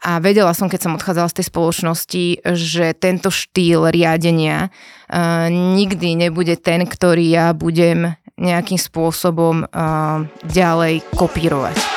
[0.00, 2.24] A vedela som, keď som odchádzala z tej spoločnosti,
[2.56, 11.04] že tento štýl riadenia uh, nikdy nebude ten, ktorý ja budem nejakým spôsobom uh, ďalej
[11.12, 11.89] kopírovať.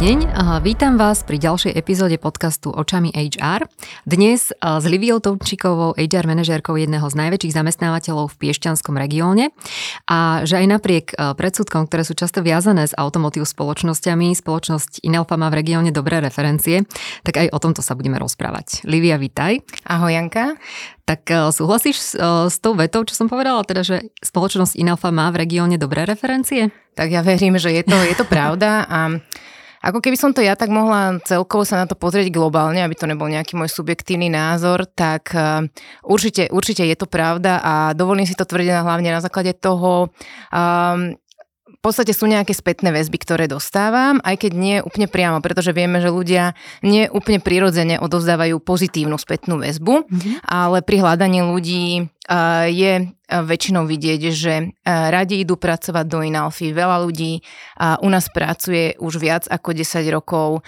[0.00, 0.32] Deň,
[0.64, 3.68] vítam vás pri ďalšej epizóde podcastu Očami HR.
[4.08, 9.52] Dnes s Liviou Tomčikovou, HR manažérkou jedného z najväčších zamestnávateľov v Piešťanskom regióne
[10.08, 15.52] a že aj napriek predsudkom, ktoré sú často viazané s automotív spoločnosťami, spoločnosť Inelfa má
[15.52, 16.88] v regióne dobré referencie,
[17.20, 18.88] tak aj o tomto sa budeme rozprávať.
[18.88, 19.60] Livia, vitaj.
[19.84, 20.56] Ahoj Janka.
[21.04, 22.10] Tak súhlasíš s,
[22.48, 26.72] s tou vetou, čo som povedala, teda, že spoločnosť Inalfa má v regióne dobré referencie?
[26.96, 29.20] Tak ja verím, že je to, je to pravda a
[29.80, 33.08] ako keby som to ja tak mohla celkovo sa na to pozrieť globálne, aby to
[33.08, 35.64] nebol nejaký môj subjektívny názor, tak uh,
[36.04, 40.12] určite, určite je to pravda a dovolím si to tvrdiť hlavne na základe toho,
[40.52, 41.16] um,
[41.80, 45.96] v podstate sú nejaké spätné väzby, ktoré dostávam, aj keď nie úplne priamo, pretože vieme,
[46.04, 46.52] že ľudia
[46.84, 50.44] nie úplne prirodzene odovzdávajú pozitívnu spätnú väzbu, mm-hmm.
[50.44, 52.12] ale pri hľadaní ľudí
[52.70, 56.70] je väčšinou vidieť, že radi idú pracovať do Inalfy.
[56.70, 57.42] Veľa ľudí
[58.02, 60.62] u nás pracuje už viac ako 10 rokov,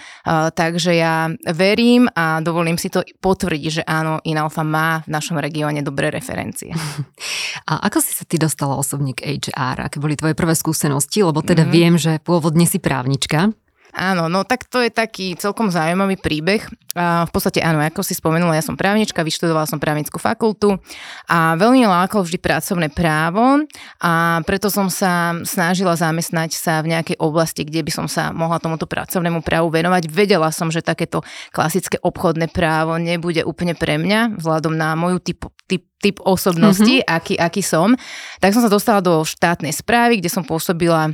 [0.55, 5.83] takže ja verím a dovolím si to potvrdiť, že áno, Inalfa má v našom regióne
[5.83, 6.75] dobré referencie.
[7.69, 9.87] A ako si sa ty dostala osobne k HR?
[9.87, 11.23] Aké boli tvoje prvé skúsenosti?
[11.23, 11.75] Lebo teda mm-hmm.
[11.79, 13.55] viem, že pôvodne si právnička.
[13.93, 16.65] Áno, no tak to je taký celkom zaujímavý príbeh.
[16.97, 20.77] A v podstate áno, ako si spomenula, ja som právnička, vyštudovala som právnickú fakultu
[21.25, 23.65] a veľmi lákalo vždy pracovné právo
[23.97, 28.61] a preto som sa snažila zamestnať sa v nejakej oblasti, kde by som sa mohla
[28.61, 30.05] tomuto pracovnému právu venovať.
[30.09, 35.49] Vedela som, že takéto klasické obchodné právo nebude úplne pre mňa, vzhľadom na moju typ,
[35.65, 37.09] typ, typ osobnosti, mm-hmm.
[37.09, 37.97] aký, aký som.
[38.37, 41.13] Tak som sa dostala do štátnej správy, kde som pôsobila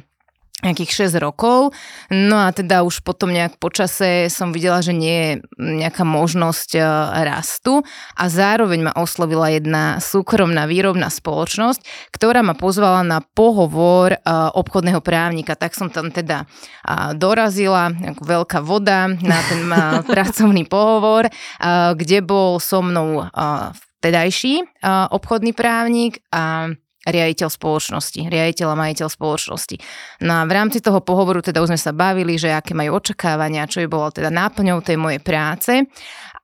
[0.60, 1.72] nejakých 6 rokov.
[2.12, 6.82] No a teda už potom nejak počase som videla, že nie je nejaká možnosť e,
[7.24, 7.82] rastu
[8.16, 14.20] a zároveň ma oslovila jedna súkromná výrobná spoločnosť, ktorá ma pozvala na pohovor e,
[14.56, 15.56] obchodného právnika.
[15.56, 16.44] Tak som tam teda
[17.16, 19.62] dorazila, veľká voda na ten
[20.14, 21.30] pracovný pohovor,
[21.96, 23.30] kde bol so mnou
[24.00, 24.64] vtedajší
[25.12, 26.74] obchodný právnik a
[27.08, 29.76] riaditeľ spoločnosti, riaditeľ a majiteľ spoločnosti.
[30.28, 33.72] No a v rámci toho pohovoru teda už sme sa bavili, že aké majú očakávania,
[33.72, 35.72] čo by bolo teda náplňou tej mojej práce.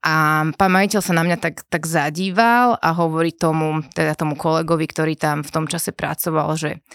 [0.05, 4.85] A pán majiteľ sa na mňa tak, tak zadíval a hovorí tomu, teda tomu kolegovi,
[4.87, 6.85] ktorý tam v tom čase pracoval, že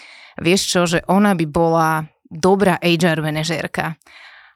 [0.40, 3.98] vieš čo, že ona by bola dobrá HR manažérka.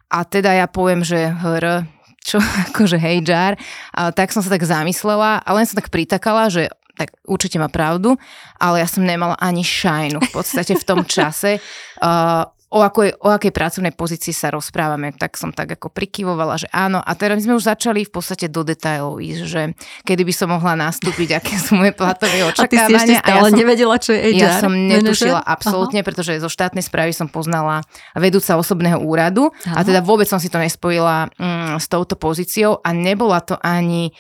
[0.06, 1.82] A teda ja poviem, že hr,
[2.22, 2.38] čo
[2.70, 7.59] akože a tak som sa tak zamyslela a len som tak pritakala, že tak určite
[7.59, 8.15] má pravdu,
[8.59, 11.59] ale ja som nemala ani šajnu v podstate v tom čase.
[12.05, 12.44] Uh,
[12.75, 16.99] o akej, o akej pracovnej pozícii sa rozprávame, tak som tak ako prikyvovala, že áno.
[16.99, 19.62] A teraz sme už začali v podstate do detailov ísť, že
[20.03, 22.66] kedy by som mohla nastúpiť, aké sú moje platové očakávania.
[22.66, 24.43] A ty si ešte stále ja som, nevedela, čo je HR?
[24.43, 25.55] Ja som netušila manager?
[25.55, 26.06] absolútne, Aha.
[26.11, 27.87] pretože zo štátnej správy som poznala
[28.19, 29.78] vedúca osobného úradu Aha.
[29.78, 34.11] a teda vôbec som si to nespojila mm, s touto pozíciou a nebola to ani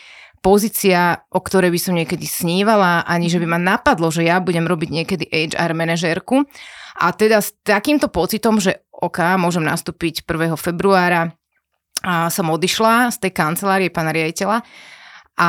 [0.44, 4.68] pozícia, o ktorej by som niekedy snívala, ani že by ma napadlo, že ja budem
[4.68, 6.44] robiť niekedy HR manažérku.
[7.00, 10.54] A teda s takýmto pocitom, že OK, môžem nastúpiť 1.
[10.60, 11.32] februára,
[12.04, 14.60] a som odišla z tej kancelárie pána riaditeľa
[15.40, 15.48] a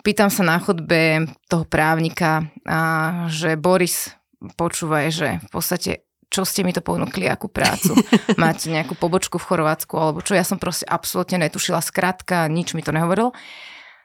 [0.00, 4.08] pýtam sa na chodbe toho právnika, a, že Boris,
[4.56, 5.92] počúvaj, že v podstate
[6.32, 7.92] čo ste mi to ponúkli, akú prácu.
[8.40, 12.80] Máte nejakú pobočku v Chorvátsku, alebo čo, ja som proste absolútne netušila, skratka, nič mi
[12.80, 13.36] to nehovorilo.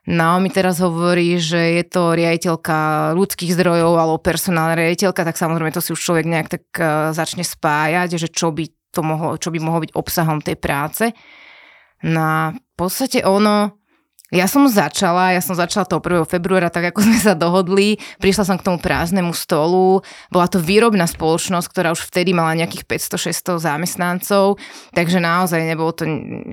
[0.07, 5.75] No, mi teraz hovorí, že je to riaditeľka ľudských zdrojov alebo personálna riaditeľka, tak samozrejme
[5.75, 9.51] to si už človek nejak tak uh, začne spájať, že čo by, to mohlo, čo
[9.51, 11.11] by mohlo byť obsahom tej práce.
[12.07, 13.83] No a v podstate ono,
[14.27, 16.27] ja som začala, ja som začala toho 1.
[16.27, 17.95] februára, tak ako sme sa dohodli.
[18.19, 20.03] Prišla som k tomu prázdnemu stolu.
[20.27, 24.59] Bola to výrobná spoločnosť, ktorá už vtedy mala nejakých 500-600 zamestnancov,
[24.91, 26.03] takže naozaj nebolo to,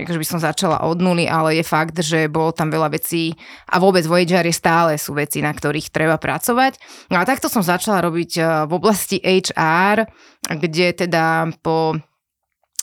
[0.07, 3.35] že by som začala od nuly, ale je fakt, že bolo tam veľa vecí
[3.67, 6.79] a vôbec Voyager je stále sú veci, na ktorých treba pracovať.
[7.11, 10.07] No a takto som začala robiť eh, v oblasti HR,
[10.47, 11.99] kde teda po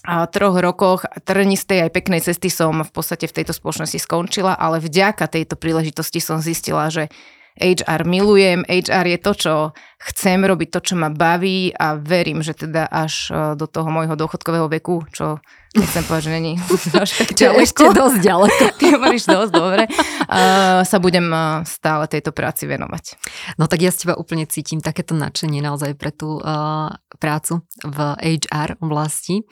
[0.05, 5.29] troch rokoch trnistej aj peknej cesty som v podstate v tejto spoločnosti skončila, ale vďaka
[5.29, 7.13] tejto príležitosti som zistila, že
[7.59, 9.53] HR milujem, HR je to, čo
[10.01, 14.65] chcem robiť, to, čo ma baví a verím, že teda až do toho môjho dôchodkového
[14.71, 15.37] veku, čo
[15.77, 16.53] nechcem povedať, že není
[17.03, 17.63] až tak ďaleko.
[17.63, 18.63] Ešte dosť ďaleko.
[18.79, 19.83] Ty hovoríš dosť, dobre.
[20.27, 21.27] Uh, sa budem
[21.63, 23.15] stále tejto práci venovať.
[23.55, 27.97] No tak ja z teba úplne cítim takéto nadšenie naozaj pre tú uh, prácu v
[28.41, 29.45] HR oblasti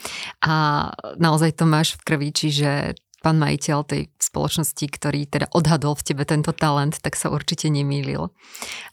[0.44, 0.88] a
[1.20, 6.24] naozaj to máš v krvi, čiže pán majiteľ tej spoločnosti, ktorý teda odhadol v tebe
[6.24, 8.32] tento talent, tak sa určite nemýlil.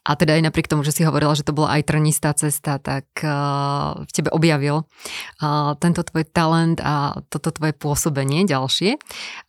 [0.02, 3.06] A teda aj napriek tomu, že si hovorila, že to bola aj trnistá cesta, tak
[3.22, 8.98] uh, v tebe objavil uh, tento tvoj talent a toto tvoje pôsobenie ďalšie.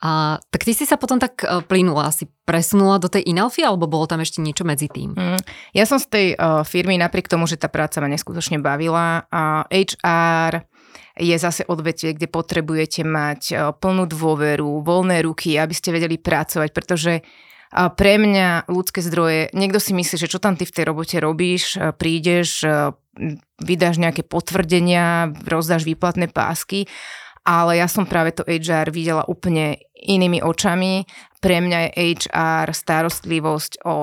[0.03, 3.91] Uh, tak ty si sa potom tak uh, plynula, asi presunula do tej Inalfy, alebo
[3.91, 5.12] bolo tam ešte niečo medzi tým?
[5.12, 5.41] Mm,
[5.75, 9.68] ja som z tej uh, firmy, napriek tomu, že tá práca ma neskutočne bavila, uh,
[9.68, 10.76] HR
[11.17, 16.69] je zase odvetie, kde potrebujete mať e, plnú dôveru, voľné ruky, aby ste vedeli pracovať,
[16.71, 17.21] pretože e,
[17.97, 21.75] pre mňa ľudské zdroje, niekto si myslí, že čo tam ty v tej robote robíš,
[21.75, 22.61] e, prídeš,
[23.57, 26.85] vydáš nejaké potvrdenia, rozdáš výplatné pásky,
[27.47, 31.07] ale ja som práve to HR videla úplne inými očami.
[31.38, 33.95] Pre mňa je HR starostlivosť o, o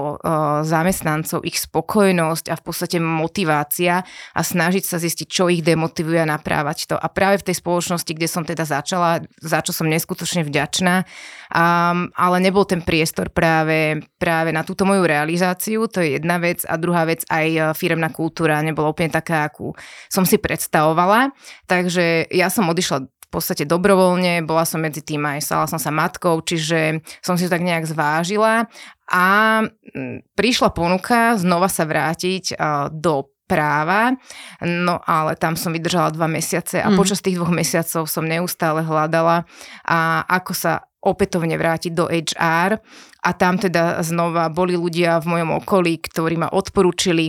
[0.62, 6.30] zamestnancov, ich spokojnosť a v podstate motivácia a snažiť sa zistiť, čo ich demotivuje a
[6.30, 6.96] naprávať to.
[6.96, 11.02] A práve v tej spoločnosti, kde som teda začala, za čo som neskutočne vďačná,
[11.50, 16.62] um, ale nebol ten priestor práve, práve na túto moju realizáciu, to je jedna vec
[16.62, 19.74] a druhá vec aj e, firemná kultúra nebola úplne taká, akú
[20.06, 21.34] som si predstavovala.
[21.66, 26.38] Takže ja som odišla podstate dobrovoľne, bola som medzi tým aj, stala som sa matkou,
[26.40, 28.70] čiže som si to tak nejak zvážila.
[29.10, 29.26] A
[29.66, 32.56] mm, prišla ponuka znova sa vrátiť
[32.94, 34.16] do práva,
[34.64, 36.96] no ale tam som vydržala dva mesiace a mm.
[36.96, 39.44] počas tých dvoch mesiacov som neustále hľadala
[39.84, 40.72] a ako sa
[41.04, 42.80] opätovne vrátiť do HR
[43.20, 47.28] a tam teda znova boli ľudia v mojom okolí, ktorí ma odporúčili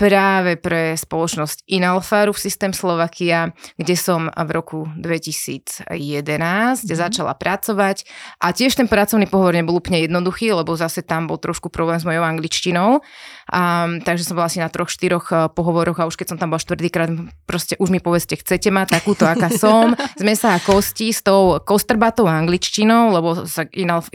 [0.00, 6.88] práve pre spoločnosť Inalfaru v systém Slovakia, kde som v roku 2011 mm.
[6.88, 8.08] začala pracovať
[8.40, 12.08] a tiež ten pracovný pohovor nebol úplne jednoduchý, lebo zase tam bol trošku problém s
[12.08, 13.04] mojou angličtinou,
[13.52, 16.56] a, takže som bola asi na troch, štyroch eh, pohovoroch a už keď som tam
[16.56, 17.12] bola štvrtýkrát,
[17.44, 22.24] proste už mi povedzte, chcete ma takúto, aká som, sme sa kosti s tou kostrbatou
[22.24, 23.44] angličtinou, lebo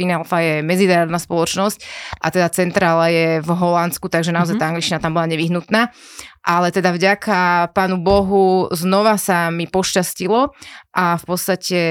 [0.01, 1.77] Inalfa je medzinárodná spoločnosť
[2.25, 4.65] a teda centrála je v Holandsku, takže naozaj mm-hmm.
[4.65, 5.91] tá angličtina tam bola nevyhnutná samotná.
[6.45, 10.53] Ale teda vďaka Pánu Bohu znova sa mi pošťastilo
[10.93, 11.81] a v podstate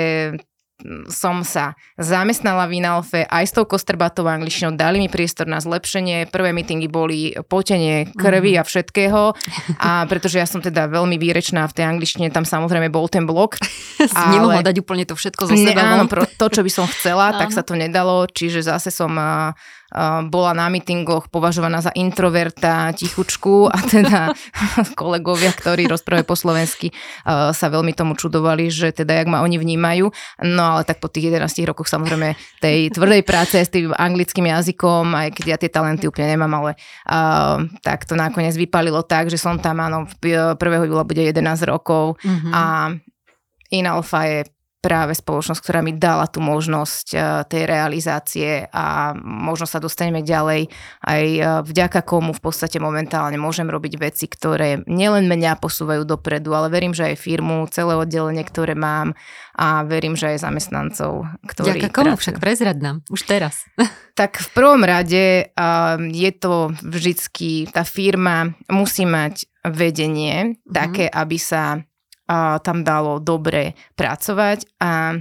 [1.08, 6.28] som sa zamestnala v Inalfe aj s tou kostrbatou angličtinou, dali mi priestor na zlepšenie.
[6.28, 8.60] Prvé meetingy boli potenie krvi mm.
[8.60, 9.22] a všetkého.
[9.80, 13.56] A pretože ja som teda veľmi výrečná v tej angličtine, tam samozrejme bol ten blok.
[14.18, 14.38] ale...
[14.38, 15.98] Nemohla dať úplne to všetko zo seba.
[15.98, 18.26] áno, to, čo by som chcela, tak sa to nedalo.
[18.28, 19.14] Čiže zase som
[20.26, 24.34] bola na mítingoch považovaná za introverta, tichučku a teda
[25.00, 26.90] kolegovia, ktorí rozprávajú po slovensky,
[27.28, 30.10] sa veľmi tomu čudovali, že teda jak ma oni vnímajú.
[30.42, 35.14] No ale tak po tých 11 rokoch samozrejme tej tvrdej práce s tým anglickým jazykom,
[35.14, 36.70] aj keď ja tie talenty úplne nemám, ale
[37.08, 40.58] uh, tak to nakoniec vypalilo tak, že som tam, áno, 1.
[40.60, 41.38] júla bude 11
[41.70, 42.52] rokov mm-hmm.
[42.52, 42.62] a
[43.74, 44.40] Inalfa je
[44.84, 50.68] práve spoločnosť, ktorá mi dala tú možnosť eh, tej realizácie a možno sa dostaneme ďalej
[51.00, 56.52] aj eh, vďaka komu v podstate momentálne môžem robiť veci, ktoré nielen mňa posúvajú dopredu,
[56.52, 59.16] ale verím, že aj firmu, celé oddelenie, ktoré mám
[59.56, 62.20] a verím, že aj zamestnancov, ktorí Vďaka komu pracujú.
[62.20, 63.64] však prezrad nám, už teraz.
[64.14, 70.70] Tak v prvom rade uh, je to vždycky, tá firma musí mať vedenie mm-hmm.
[70.70, 71.82] také, aby sa
[72.26, 75.20] tam dalo dobre pracovať a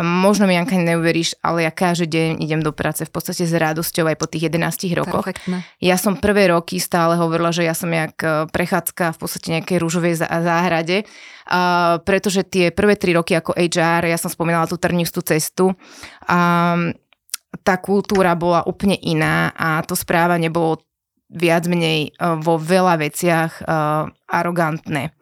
[0.00, 4.08] možno mi Janka neuveríš, ale ja každý deň idem do práce v podstate s radosťou
[4.08, 5.28] aj po tých 11 rokoch.
[5.28, 5.64] Perfektne.
[5.80, 9.76] Ja som prvé roky stále hovorila, že ja som jak e, prechádzka v podstate nejakej
[9.80, 11.04] rúžovej záhrade,
[12.04, 15.72] pretože tie prvé tri roky ako HR, ja som spomínala tú trnistú cestu,
[17.64, 20.84] tá kultúra bola úplne iná a to správanie bolo
[21.28, 25.12] viac menej uh, vo veľa veciach uh, arogantné.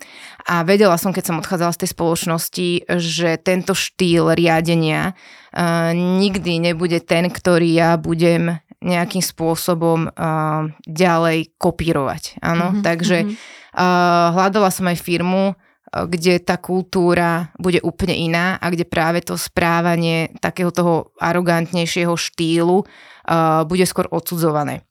[0.46, 2.68] A vedela som, keď som odchádzala z tej spoločnosti,
[3.02, 11.58] že tento štýl riadenia uh, nikdy nebude ten, ktorý ja budem nejakým spôsobom uh, ďalej
[11.58, 12.38] kopírovať.
[12.38, 15.58] Áno, mm-hmm, takže uh, hľadala som aj firmu,
[16.04, 22.84] kde tá kultúra bude úplne iná a kde práve to správanie takého toho arogantnejšieho štýlu
[22.84, 24.84] uh, bude skôr odsudzované.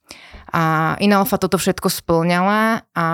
[0.53, 3.07] A Inalfa toto všetko splňala a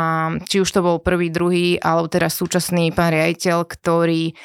[0.43, 4.35] či už to bol prvý, druhý, alebo teraz súčasný pán riaditeľ, ktorý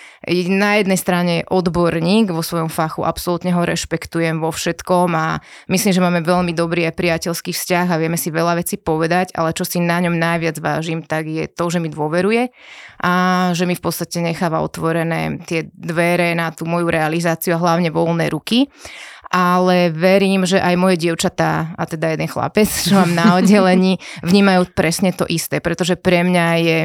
[0.55, 5.93] na jednej strane je odborník vo svojom fachu, absolútne ho rešpektujem vo všetkom a myslím,
[5.95, 9.67] že máme veľmi dobrý aj priateľský vzťah a vieme si veľa vecí povedať, ale čo
[9.67, 12.55] si na ňom najviac vážim, tak je to, že mi dôveruje
[13.03, 13.13] a
[13.53, 18.33] že mi v podstate necháva otvorené tie dvere na tú moju realizáciu a hlavne voľné
[18.33, 18.71] ruky
[19.31, 24.73] ale verím, že aj moje dievčatá, a teda jeden chlapec, čo mám na oddelení, vnímajú
[24.73, 26.79] presne to isté, pretože pre mňa je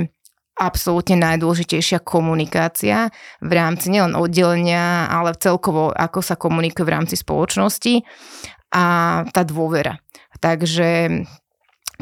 [0.61, 3.09] absolútne najdôležitejšia komunikácia
[3.41, 8.03] v rámci nielen oddelenia, ale celkovo, ako sa komunikuje v rámci spoločnosti
[8.75, 8.85] a
[9.31, 9.97] tá dôvera.
[10.37, 11.23] Takže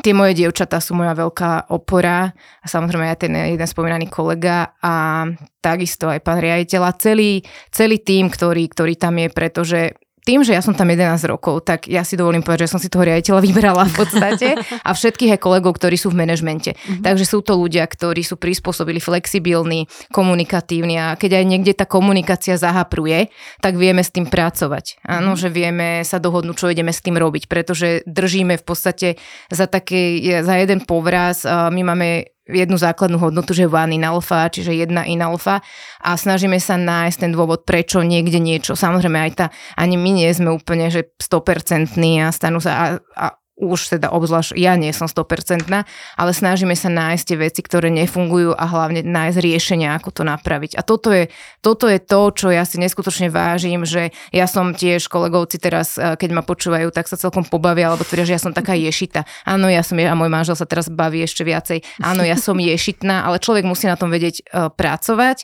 [0.01, 5.27] tie moje dievčatá sú moja veľká opora a samozrejme aj ten jeden spomínaný kolega a
[5.59, 9.79] takisto aj pán riaditeľ a celý, celý tým, ktorý, ktorý tam je, pretože
[10.23, 12.91] tým, že ja som tam 11 rokov, tak ja si dovolím povedať, že som si
[12.91, 16.75] toho riaditeľa vybrala v podstate a všetkých aj kolegov, ktorí sú v manažmente.
[16.75, 17.03] Mm-hmm.
[17.03, 22.59] Takže sú to ľudia, ktorí sú prispôsobili, flexibilní, komunikatívni a keď aj niekde tá komunikácia
[22.59, 23.31] zahapruje,
[23.63, 25.01] tak vieme s tým pracovať.
[25.05, 25.41] Áno, mm-hmm.
[25.41, 29.07] že vieme sa dohodnúť, čo ideme s tým robiť, pretože držíme v podstate
[29.49, 34.73] za, také, za jeden povraz, my máme jednu základnú hodnotu, že one in alpha, čiže
[34.73, 35.61] jedna in alpha
[36.01, 38.73] a snažíme sa nájsť ten dôvod, prečo niekde niečo.
[38.73, 39.45] Samozrejme aj tá,
[39.77, 41.93] ani my nie sme úplne, že 100%
[42.25, 43.25] a stanú sa a, a
[43.59, 45.67] už teda obzvlášť ja nie som 100%,
[46.15, 50.79] ale snažíme sa nájsť tie veci, ktoré nefungujú a hlavne nájsť riešenia, ako to napraviť.
[50.79, 51.27] A toto je,
[51.59, 56.15] toto je to, čo ja si neskutočne vážim, že ja som tiež kolegovci teraz, eh,
[56.15, 59.27] keď ma počúvajú, tak sa celkom pobavia, alebo tvrdia, že ja som taká ješita.
[59.43, 61.83] Áno, ja som a môj manžel sa teraz baví ešte viacej.
[61.99, 65.43] Áno, ja som ješitná, ale človek musí na tom vedieť uh, pracovať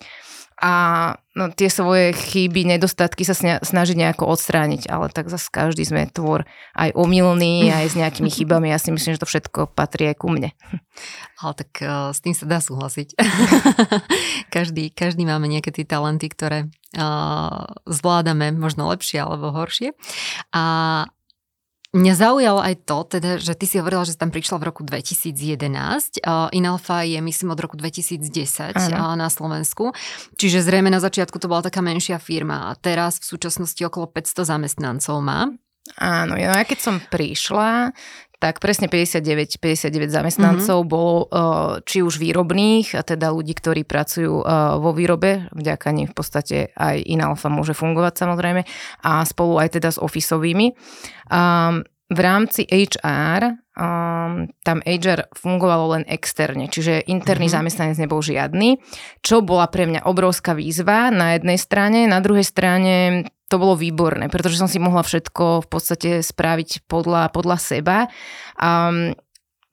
[0.55, 0.74] a
[1.35, 6.47] no, tie svoje chyby, nedostatky sa snažiť nejako odstrániť, ale tak zase každý sme tvor
[6.79, 8.71] aj omilný, aj s nejakými chybami.
[8.71, 10.55] Ja si myslím, že to všetko patrí aj ku mne.
[11.43, 13.19] Ale tak uh, s tým sa dá súhlasiť.
[14.55, 19.91] každý, každý máme nejaké tie talenty, ktoré uh, zvládame možno lepšie alebo horšie.
[20.55, 20.63] A
[21.96, 24.84] Mňa zaujalo aj to, teda, že ty si hovorila, že si tam prišla v roku
[24.84, 26.20] 2011.
[26.20, 28.20] Uh, Inalfa je, myslím, od roku 2010
[28.75, 29.96] uh, na Slovensku.
[30.36, 34.44] Čiže zrejme na začiatku to bola taká menšia firma a teraz v súčasnosti okolo 500
[34.44, 35.48] zamestnancov má.
[35.96, 37.94] Áno, ja keď som prišla,
[38.39, 40.92] tak presne 59, 59 zamestnancov mm-hmm.
[40.92, 41.18] bolo
[41.88, 44.44] či už výrobných, a teda ľudí, ktorí pracujú
[44.80, 48.62] vo výrobe, vďaka nim v podstate aj Inalfa môže fungovať samozrejme,
[49.01, 50.75] a spolu aj teda s ofisovými.
[52.06, 57.60] v rámci HR um, tam HR fungovalo len externe, čiže interný mm-hmm.
[57.62, 58.79] zamestnanec nebol žiadny,
[59.22, 64.32] čo bola pre mňa obrovská výzva na jednej strane, na druhej strane to bolo výborné,
[64.32, 67.98] pretože som si mohla všetko v podstate spraviť podľa, podľa seba.
[68.58, 69.13] Um,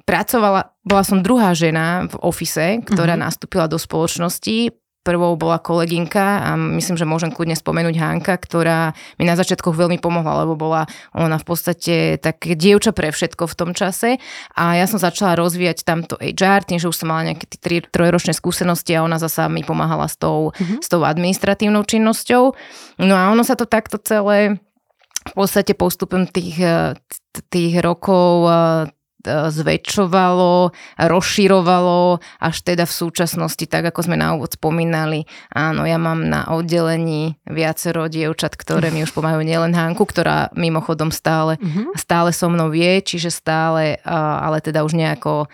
[0.04, 3.26] pracovala, bola som druhá žena v ofise, ktorá uh-huh.
[3.32, 4.81] nastúpila do spoločnosti.
[5.02, 9.98] Prvou bola kolegynka a myslím, že môžem kľudne spomenúť Hanka, ktorá mi na začiatkoch veľmi
[9.98, 14.22] pomohla, lebo bola ona v podstate také dievča pre všetko v tom čase
[14.54, 18.30] a ja som začala rozvíjať tamto HR, tým, že už som mala nejaké tri, trojročné
[18.30, 20.78] skúsenosti a ona zasa mi pomáhala s tou, mm-hmm.
[20.78, 22.54] s tou administratívnou činnosťou.
[23.02, 24.62] No a ono sa to takto celé
[25.22, 26.62] v podstate postupom tých,
[27.50, 35.24] tých rokov E, zväčšovalo, rozširovalo, až teda v súčasnosti, tak ako sme na úvod spomínali,
[35.52, 41.14] áno, ja mám na oddelení viacero dievčat, ktoré mi už pomáhajú nielen Hanku, ktorá mimochodom
[41.14, 41.94] stále, uh-huh.
[41.94, 45.46] stále so mnou vie, čiže stále, ale teda už nejako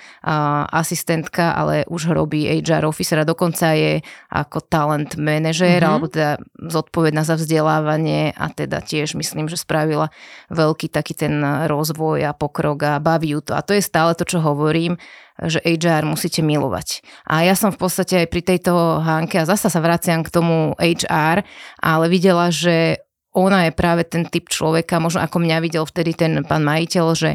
[0.73, 5.91] asistentka, ale už robí HR officer a dokonca je ako talent manažér, uh-huh.
[5.97, 10.13] alebo teda zodpovedná za vzdelávanie a teda tiež myslím, že spravila
[10.49, 14.23] veľký taký ten rozvoj a pokrok a baví ju to a to je stále to,
[14.23, 14.95] čo hovorím,
[15.43, 17.03] že HR musíte milovať.
[17.27, 20.79] A ja som v podstate aj pri tejto hánke, a zasa sa vraciam k tomu
[20.79, 21.43] HR,
[21.83, 23.03] ale videla, že
[23.35, 27.31] ona je práve ten typ človeka, možno ako mňa videl vtedy ten pán majiteľ, že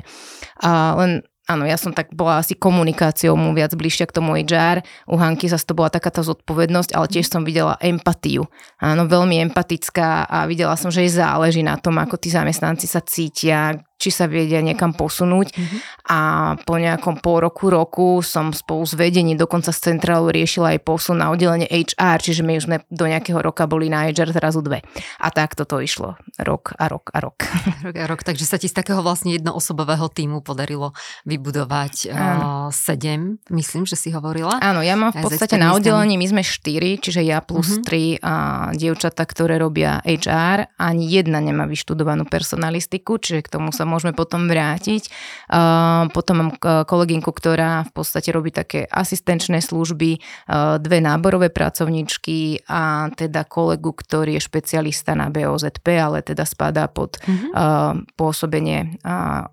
[0.63, 4.79] a len Áno, ja som tak bola asi komunikáciou mu viac bližšia k tomu HR.
[5.11, 8.47] U Hanky zase to bola taká tá zodpovednosť, ale tiež som videla empatiu.
[8.79, 13.03] Áno, veľmi empatická a videla som, že jej záleží na tom, ako tí zamestnanci sa
[13.03, 15.47] cítia, či sa vedia niekam posunúť.
[15.55, 15.79] Mm-hmm.
[16.11, 16.19] A
[16.59, 21.23] po nejakom pol roku, roku som spolu s vedením dokonca z centrálu riešila aj posun
[21.23, 24.83] na oddelenie HR, čiže my už sme do nejakého roka boli na HR zrazu dve.
[25.23, 27.37] A tak toto išlo rok a rok a rok.
[27.83, 30.95] Rok a rok, takže sa ti z takého vlastne jednoosobového týmu podarilo
[31.27, 34.59] vybudovať uh, sedem, myslím, že si hovorila.
[34.63, 37.83] Áno, ja mám v podstate na oddelení, my sme štyri, čiže ja plus uh-huh.
[37.83, 43.82] tri a dievčata, ktoré robia HR, ani jedna nemá vyštudovanú personalistiku, čiže k tomu sa
[43.85, 45.07] môžeme potom vrátiť.
[45.51, 46.49] Uh, potom mám
[46.87, 53.93] kolegynku, ktorá v podstate robí také asistenčné služby, uh, dve náborové pracovníčky a teda kolegu,
[53.93, 58.97] ktorý je špecialista na BOZP, ale teda spadá pod uh, pôsobenie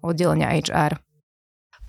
[0.02, 0.98] oddelenia HR.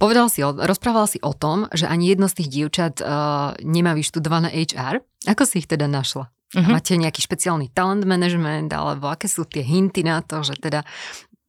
[0.01, 4.49] Povedal si, rozprával si o tom, že ani jedno z tých dievčat uh, nemá vyštudované
[4.49, 4.97] HR.
[5.29, 6.33] Ako si ich teda našla?
[6.51, 6.73] Uh-huh.
[6.73, 10.81] Máte nejaký špeciálny talent management, alebo aké sú tie hinty na to, že teda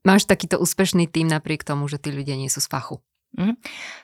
[0.02, 3.02] máš takýto úspešný tým napriek tomu, že tí ľudia nie sú z fachu?
[3.32, 3.56] Mm.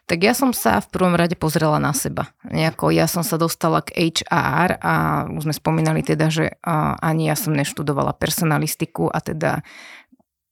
[0.08, 2.32] Tak ja som sa v prvom rade pozrela na seba.
[2.48, 4.94] Nejako ja som sa dostala k HR a
[5.28, 6.56] už sme spomínali teda, že
[7.04, 9.60] ani ja som neštudovala personalistiku a teda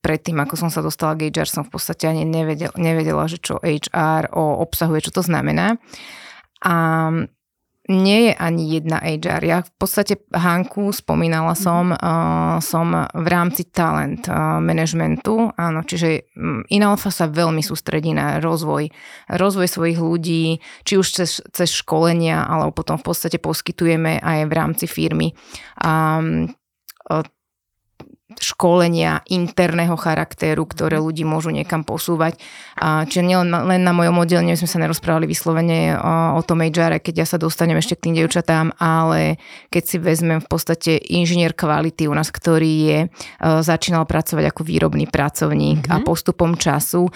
[0.04, 3.56] predtým, ako som sa dostala k HR, som v podstate ani nevedela, nevedela že čo
[3.64, 5.80] HR o obsahuje, čo to znamená.
[6.60, 6.74] A
[7.86, 9.42] nie je ani jedna HR.
[9.46, 11.60] Ja v podstate Hanku spomínala mhm.
[11.60, 18.10] som, uh, som v rámci talent uh, managementu, áno, čiže um, Inalfa sa veľmi sústredí
[18.10, 18.90] na rozvoj,
[19.30, 24.52] rozvoj svojich ľudí, či už cez, cez školenia, alebo potom v podstate poskytujeme aj v
[24.52, 25.30] rámci firmy
[25.82, 26.50] um,
[28.40, 32.40] školenia interného charakteru, ktoré ľudí môžu niekam posúvať.
[32.76, 37.00] A, čiže nielen len na mojom oddelení sme sa nerozprávali vyslovene o, o tom HR,
[37.00, 41.52] keď ja sa dostanem ešte k tým devčatám, ale keď si vezmem v podstate inžinier
[41.52, 42.98] kvality u nás, ktorý je,
[43.62, 46.02] začínal pracovať ako výrobný pracovník mm-hmm.
[46.02, 47.08] a postupom času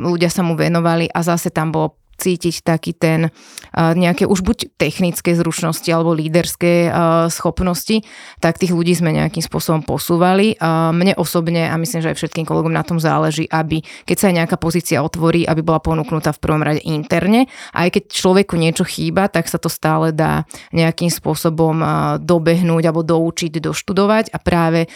[0.00, 3.32] ľudia sa mu venovali a zase tam bolo cítiť taký ten
[3.72, 6.92] nejaké už buď technické zručnosti alebo líderské
[7.32, 8.04] schopnosti,
[8.44, 10.60] tak tých ľudí sme nejakým spôsobom posúvali.
[10.92, 14.34] Mne osobne a myslím, že aj všetkým kolegom na tom záleží, aby keď sa aj
[14.44, 17.48] nejaká pozícia otvorí, aby bola ponúknutá v prvom rade interne.
[17.72, 20.44] Aj keď človeku niečo chýba, tak sa to stále dá
[20.76, 21.80] nejakým spôsobom
[22.20, 24.90] dobehnúť alebo doučiť, doštudovať a práve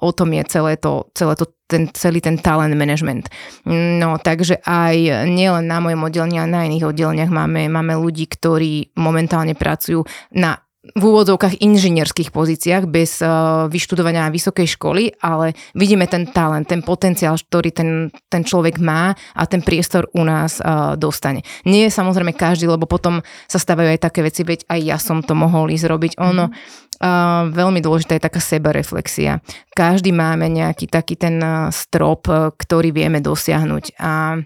[0.00, 3.28] o tom je celé to, celé to ten celý ten talent management.
[3.68, 8.96] No takže aj nielen na mojom oddelení, ale na iných oddeleniach máme, máme ľudí, ktorí
[8.96, 10.56] momentálne pracujú na
[10.94, 17.36] v úvodzovkách inžinierských pozíciách bez uh, vyštudovania vysokej školy, ale vidíme ten talent, ten potenciál,
[17.36, 17.90] ktorý ten,
[18.28, 21.44] ten človek má a ten priestor u nás uh, dostane.
[21.68, 25.20] Nie je samozrejme každý, lebo potom sa stávajú aj také veci, veď aj ja som
[25.20, 26.12] to mohol ísť robiť.
[26.18, 26.50] Ono,
[26.98, 29.38] Uh, veľmi dôležitá je taká sebareflexia.
[29.70, 31.38] Každý máme nejaký taký ten
[31.70, 32.26] strop,
[32.58, 33.94] ktorý vieme dosiahnuť.
[34.02, 34.42] A,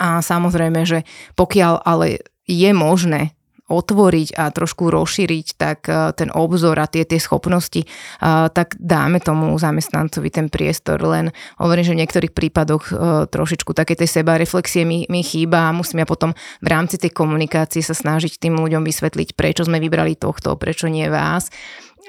[0.00, 1.04] a samozrejme, že
[1.36, 3.35] pokiaľ ale je možné
[3.66, 7.88] otvoriť a trošku rozšíriť tak e, ten obzor a tie, tie schopnosti, e,
[8.54, 11.02] tak dáme tomu zamestnancovi ten priestor.
[11.02, 12.92] Len hovorím, že v niektorých prípadoch e,
[13.26, 16.30] trošičku také tej seba reflexie mi, mi chýba a musím ja potom
[16.62, 21.10] v rámci tej komunikácie sa snažiť tým ľuďom vysvetliť, prečo sme vybrali tohto, prečo nie
[21.10, 21.50] vás.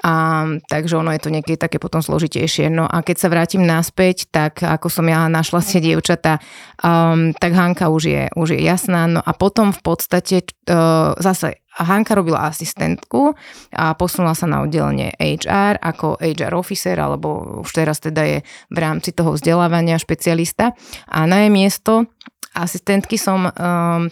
[0.06, 2.70] A, takže ono je to niekedy také potom zložitejšie.
[2.70, 6.38] No a keď sa vrátim naspäť, tak ako som ja našla si dievčata,
[6.82, 9.10] um, tak Hanka už je, už je jasná.
[9.10, 13.38] No a potom v podstate uh, zase Hanka robila asistentku
[13.74, 18.38] a posunula sa na oddelenie HR ako HR officer, alebo už teraz teda je
[18.70, 20.74] v rámci toho vzdelávania špecialista.
[21.06, 22.10] A na jej miesto
[22.54, 24.10] asistentky som um,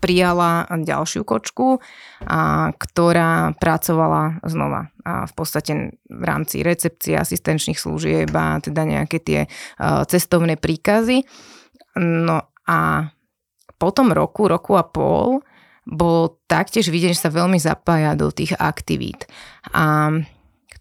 [0.00, 1.78] prijala ďalšiu kočku,
[2.24, 5.72] a, ktorá pracovala znova a v podstate
[6.08, 9.40] v rámci recepcie asistenčných služieb a teda nejaké tie
[9.76, 11.24] a, cestovné príkazy.
[12.00, 12.78] No a
[13.76, 15.44] po tom roku, roku a pol
[15.84, 19.28] bolo taktiež vidieť, že sa veľmi zapája do tých aktivít.
[19.76, 20.08] A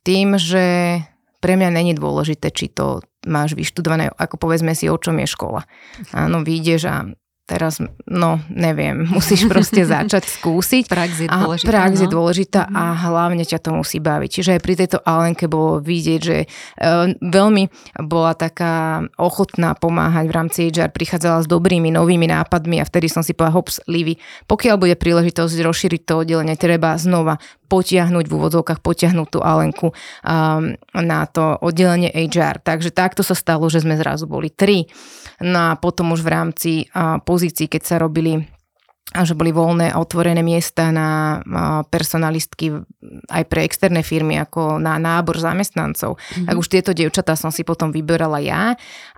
[0.08, 1.00] tým, že
[1.44, 5.68] pre mňa není dôležité, či to máš vyštudované, ako povedzme si, o čom je škola.
[6.16, 6.96] Áno, vyjdeš a
[7.44, 10.88] teraz, no neviem, musíš proste začať skúsiť.
[10.88, 11.68] Prax je dôležitá.
[11.68, 12.02] A prax no?
[12.02, 14.30] je dôležitá a hlavne ťa to musí baviť.
[14.32, 17.64] Čiže aj pri tejto Alenke bolo vidieť, že uh, veľmi
[18.08, 23.22] bola taká ochotná pomáhať v rámci HR, prichádzala s dobrými novými nápadmi a vtedy som
[23.22, 27.38] si povedala, hops, Livy, pokiaľ bude príležitosť rozšíriť to oddelenie, treba znova
[27.74, 32.62] potiahnuť v úvodzovkách, potiahnuť tú Alenku um, na to oddelenie HR.
[32.62, 34.86] Takže takto sa stalo, že sme zrazu boli tri.
[35.42, 38.46] No a potom už v rámci uh, pozícií, keď sa robili
[39.14, 41.38] a že boli voľné a otvorené miesta na
[41.86, 42.74] personalistky
[43.30, 46.18] aj pre externé firmy, ako na nábor zamestnancov.
[46.18, 46.48] Mm-hmm.
[46.50, 48.74] Tak už tieto dievčatá som si potom vyberala ja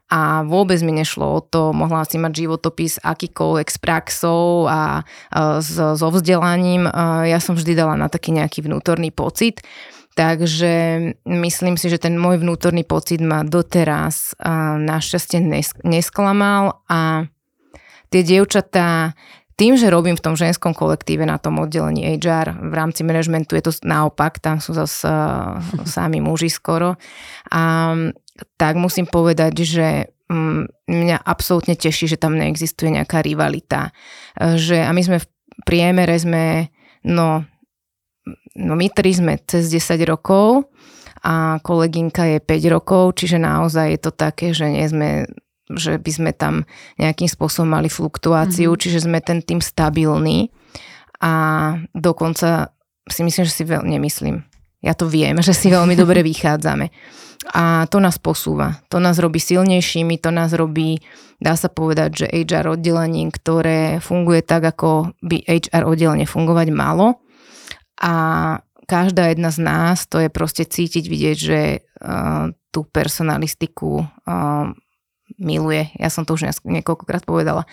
[0.06, 5.60] a vôbec mi nešlo o to, mohla si mať životopis akýkoľvek s praxou a, a
[5.66, 6.86] so vzdelaním.
[7.26, 9.66] Ja som vždy dala na taký nejaký vnútorný pocit.
[10.16, 10.74] Takže
[11.28, 14.32] myslím si, že ten môj vnútorný pocit ma doteraz
[14.80, 15.44] našťastie
[15.84, 17.28] nesklamal a
[18.08, 19.12] tie dievčatá,
[19.56, 23.64] tým, že robím v tom ženskom kolektíve na tom oddelení HR v rámci manažmentu, je
[23.64, 25.08] to naopak, tam sú zase
[25.88, 27.00] sami muži skoro.
[27.52, 27.92] A
[28.60, 29.88] tak musím povedať, že
[30.28, 33.96] mm, mňa absolútne teší, že tam neexistuje nejaká rivalita.
[34.36, 35.28] Že, a my sme v
[35.64, 36.70] priemere sme,
[37.08, 37.48] no
[38.56, 40.72] no my tri sme cez 10 rokov
[41.22, 45.10] a kolegynka je 5 rokov, čiže naozaj je to také, že nie sme
[45.66, 46.62] že by sme tam
[47.02, 48.84] nejakým spôsobom mali fluktuáciu, mm-hmm.
[48.86, 50.54] čiže sme ten tým stabilný
[51.18, 51.34] a
[51.98, 52.70] dokonca
[53.10, 54.46] si myslím, že si veľmi nemyslím.
[54.86, 56.94] Ja to viem, že si veľmi dobre vychádzame.
[57.58, 58.86] A to nás posúva.
[58.94, 61.02] To nás robí silnejšími, to nás robí,
[61.42, 67.26] dá sa povedať, že HR oddelením, ktoré funguje tak, ako by HR oddelenie fungovať malo
[68.02, 68.14] a
[68.86, 74.70] každá jedna z nás to je proste cítiť, vidieť, že uh, tú personalistiku uh,
[75.42, 75.90] miluje.
[75.98, 77.66] Ja som to už niekoľkokrát povedala.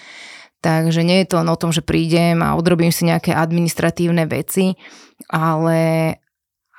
[0.62, 4.78] Takže nie je to len o tom, že prídem a odrobím si nejaké administratívne veci,
[5.26, 6.21] ale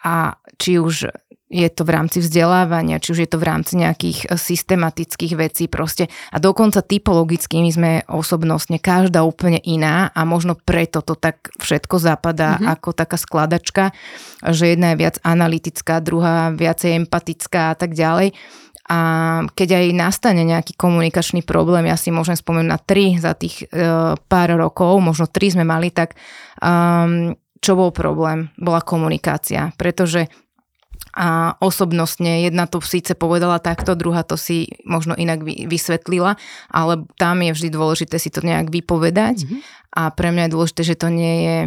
[0.04, 1.10] a či už
[1.54, 5.70] je to v rámci vzdelávania, či už je to v rámci nejakých eh, systematických vecí
[5.70, 6.10] proste.
[6.34, 12.02] A dokonca typologicky my sme osobnostne každá úplne iná a možno preto to tak všetko
[12.02, 12.74] zapadá mm-hmm.
[12.74, 13.94] ako taká skladačka,
[14.42, 18.34] že jedna je viac analytická, druhá viacej empatická a tak ďalej.
[18.84, 19.00] A
[19.56, 23.80] keď aj nastane nejaký komunikačný problém, ja si môžem spomenúť na tri za tých e,
[24.20, 26.20] pár rokov, možno tri sme mali, tak
[26.60, 27.32] um,
[27.64, 28.52] čo bol problém?
[28.60, 30.28] Bola komunikácia, pretože
[31.14, 32.42] a osobnostne.
[32.42, 36.42] Jedna to síce povedala takto, druhá to si možno inak vysvetlila,
[36.74, 39.60] ale tam je vždy dôležité si to nejak vypovedať mm-hmm.
[39.94, 41.58] a pre mňa je dôležité, že to nie je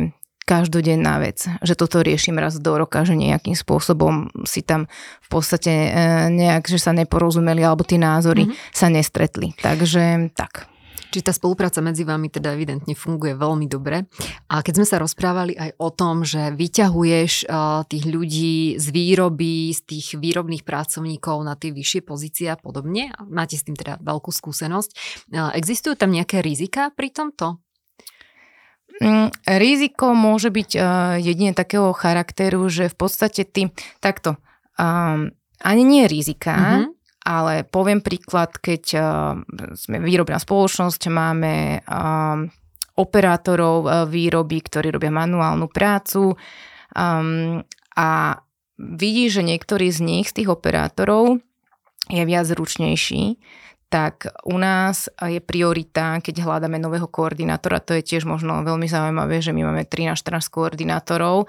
[0.47, 4.87] každodenná vec, že toto riešim raz do roka, že nejakým spôsobom si tam
[5.23, 5.91] v podstate e,
[6.31, 8.71] nejak, že sa neporozumeli alebo tie názory mm-hmm.
[8.75, 9.59] sa nestretli.
[9.59, 10.71] Takže tak.
[11.11, 14.07] Čiže tá spolupráca medzi vami teda evidentne funguje veľmi dobre.
[14.51, 19.71] A keď sme sa rozprávali aj o tom, že vyťahuješ uh, tých ľudí z výroby,
[19.73, 24.31] z tých výrobných pracovníkov na tie vyššie pozície a podobne, máte s tým teda veľkú
[24.35, 24.91] skúsenosť,
[25.35, 27.63] uh, existujú tam nejaké rizika pri tomto?
[28.97, 29.29] Mm,
[29.61, 30.85] riziko môže byť uh,
[31.21, 33.69] jedine takého charakteru, že v podstate ty
[34.01, 34.41] takto
[34.81, 35.29] um,
[35.61, 36.96] ani nie rizika, mm-hmm
[37.27, 39.03] ale poviem príklad, keď uh,
[39.75, 42.47] sme výrobná spoločnosť, máme um,
[42.95, 46.39] operátorov uh, výroby, ktorí robia manuálnu prácu
[46.95, 47.59] um,
[47.99, 48.11] a
[48.79, 51.43] vidí, že niektorý z nich, z tých operátorov,
[52.07, 53.43] je viac ručnejší,
[53.91, 59.39] tak u nás je priorita, keď hľadáme nového koordinátora, to je tiež možno veľmi zaujímavé,
[59.43, 61.47] že my máme 13-14 koordinátorov,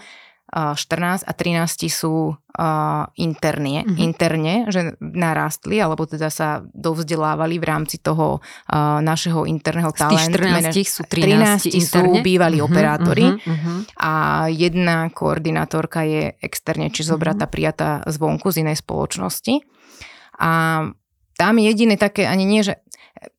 [0.47, 3.99] 14 a 13 sú uh, interne, mm-hmm.
[3.99, 10.39] interne, že narástli, alebo teda sa dovzdelávali v rámci toho uh, našeho interného talentu.
[10.39, 13.77] Z tých 14 sú 13, 13 sú bývalí mm-hmm, operátori mm-hmm.
[13.99, 14.13] a
[14.47, 17.51] jedna koordinátorka je externe, či zobratá, mm-hmm.
[17.51, 19.67] prijatá zvonku z inej spoločnosti.
[20.39, 20.51] A
[21.37, 22.81] tam jediné také, ani nie, že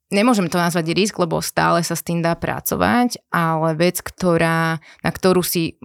[0.08, 5.10] Nemôžem to nazvať risk, lebo stále sa s tým dá pracovať, ale vec, ktorá, na
[5.12, 5.76] ktorú si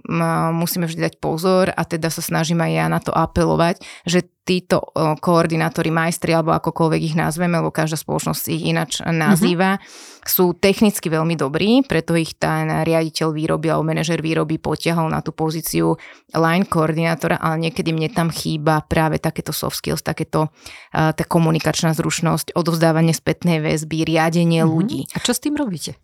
[0.56, 4.92] musíme vždy dať pozor a teda sa snažím aj ja na to apelovať, že títo
[5.24, 10.28] koordinátori, majstri alebo akokoľvek ich nazveme, lebo každá spoločnosť ich ináč nazýva, uh-huh.
[10.28, 15.32] sú technicky veľmi dobrí, preto ich ten riaditeľ výroby alebo manažer výroby potiahol na tú
[15.32, 15.96] pozíciu
[16.36, 20.52] line koordinátora, ale niekedy mne tam chýba práve takéto soft skills, takéto
[20.92, 24.76] tá komunikačná zručnosť, odovzdávanie spätnej väzby, riadenie uh-huh.
[24.76, 25.08] ľudí.
[25.16, 25.96] A čo s tým robíte?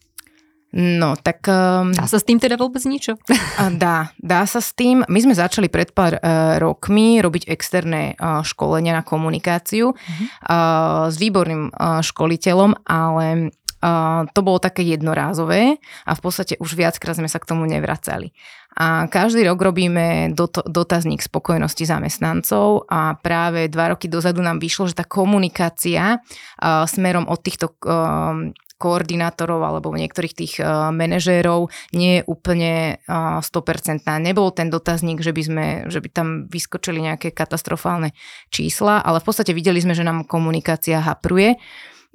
[0.71, 1.51] No, tak...
[1.51, 3.19] Um, dá sa s tým teda vôbec niečo?
[3.83, 5.03] dá, dá sa s tým.
[5.11, 10.27] My sme začali pred pár uh, rokmi robiť externé uh, školenia na komunikáciu uh-huh.
[10.47, 16.77] uh, s výborným uh, školiteľom, ale Uh, to bolo také jednorázové a v podstate už
[16.77, 18.29] viackrát sme sa k tomu nevracali.
[18.77, 24.85] A každý rok robíme dot- dotazník spokojnosti zamestnancov a práve dva roky dozadu nám vyšlo,
[24.85, 32.21] že tá komunikácia uh, smerom od týchto uh, koordinátorov alebo niektorých tých uh, manažérov nie
[32.21, 34.09] je úplne uh, 100%.
[34.25, 38.17] Nebol ten dotazník, že by, sme, že by tam vyskočili nejaké katastrofálne
[38.49, 41.61] čísla, ale v podstate videli sme, že nám komunikácia hapruje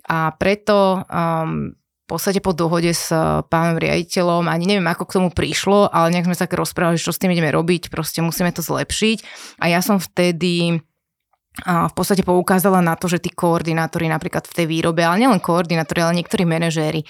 [0.10, 3.10] a preto um, v podstate po dohode s
[3.50, 7.10] pánom riaditeľom, ani neviem, ako k tomu prišlo, ale nejak sme sa tak rozprávali, čo
[7.10, 9.26] s tým ideme robiť, proste musíme to zlepšiť.
[9.58, 10.86] A ja som vtedy
[11.64, 16.04] v podstate poukázala na to, že tí koordinátori napríklad v tej výrobe, ale nielen koordinátori,
[16.04, 17.08] ale niektorí manažéri,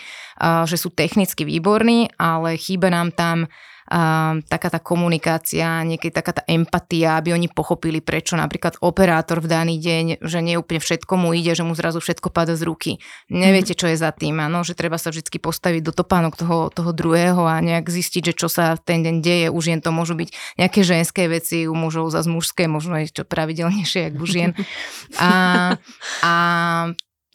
[0.69, 3.49] že sú technicky výborní, ale chýba nám tam
[3.89, 9.51] um, taká tá komunikácia, niekedy taká tá empatia, aby oni pochopili, prečo napríklad operátor v
[9.51, 12.91] daný deň, že nie úplne všetko mu ide, že mu zrazu všetko pada z ruky.
[13.29, 16.91] Neviete, čo je za tým, áno, že treba sa vždy postaviť do topánok toho, toho
[16.91, 19.47] druhého a nejak zistiť, že čo sa ten deň deje.
[19.53, 23.23] Už jen to môžu byť nejaké ženské veci, u mužov zase mužské, možno je čo
[23.25, 24.51] pravidelnejšie, jak u žien.
[25.21, 25.31] A,
[26.25, 26.33] a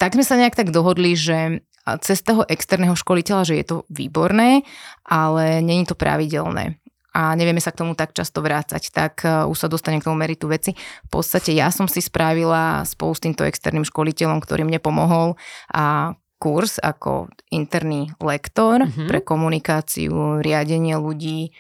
[0.01, 1.61] tak sme sa nejak tak dohodli, že
[1.99, 4.63] cez toho externého školiteľa, že je to výborné,
[5.03, 9.67] ale není to pravidelné a nevieme sa k tomu tak často vrácať, tak uh, už
[9.67, 10.75] sa dostane k tomu meritu veci.
[11.07, 15.35] V podstate ja som si spravila spolu s týmto externým školiteľom, ktorý mne pomohol
[15.75, 19.07] a kurz ako interný lektor uh-huh.
[19.11, 21.53] pre komunikáciu, riadenie ľudí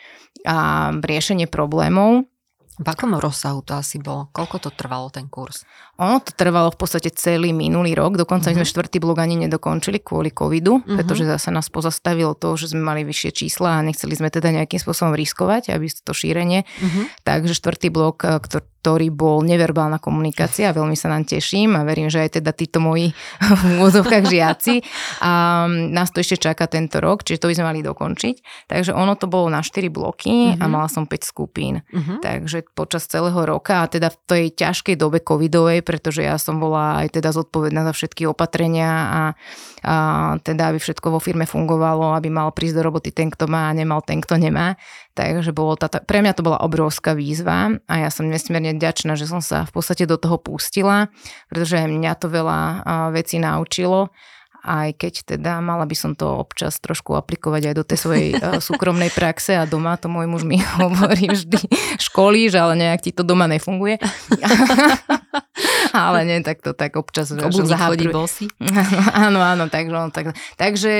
[0.46, 2.24] a riešenie problémov.
[2.80, 4.32] V akom rozsahu to asi bolo?
[4.32, 5.68] Koľko to trvalo ten kurz?
[6.00, 8.56] Ono to trvalo v podstate celý minulý rok, dokonca uh-huh.
[8.56, 8.72] sme mhm.
[8.72, 10.96] štvrtý blok ani nedokončili kvôli covidu, uh-huh.
[10.96, 14.80] pretože zase nás pozastavilo to, že sme mali vyššie čísla a nechceli sme teda nejakým
[14.80, 16.64] spôsobom riskovať, aby to šírenie.
[16.64, 17.04] Uh-huh.
[17.20, 21.84] Takže štvrtý blok, eh, ktorý ktorý bol neverbálna komunikácia a veľmi sa nám teším a
[21.84, 23.12] verím, že aj teda títo moji
[23.60, 24.80] v úvodzovkách žiaci.
[25.20, 28.66] A nás to ešte čaká tento rok, čiže to by sme mali dokončiť.
[28.72, 30.64] Takže ono to bolo na 4 bloky uh-huh.
[30.64, 31.84] a mala som 5 skupín.
[31.92, 32.24] Uh-huh.
[32.24, 37.04] Takže počas celého roka a teda v tej ťažkej dobe covidovej, pretože ja som bola
[37.04, 39.22] aj teda zodpovedná za všetky opatrenia a,
[39.84, 39.94] a
[40.40, 43.76] teda aby všetko vo firme fungovalo, aby mal prísť do roboty ten, kto má a
[43.76, 44.80] nemal ten, kto nemá.
[45.20, 49.28] Takže bolo tá, pre mňa to bola obrovská výzva a ja som nesmierne vďačná, že
[49.28, 51.12] som sa v podstate do toho pustila,
[51.52, 52.60] pretože mňa to veľa
[53.12, 54.08] vecí naučilo
[54.64, 58.60] aj keď teda mala by som to občas trošku aplikovať aj do tej svojej uh,
[58.60, 61.60] súkromnej praxe a doma to môj muž mi hovorí vždy
[61.96, 63.96] školíš, ale nejak ti to doma nefunguje.
[65.96, 67.32] ale nie, tak to tak občas.
[67.32, 68.46] Chodí bosy.
[69.26, 70.92] áno, áno, takže, no, tak, takže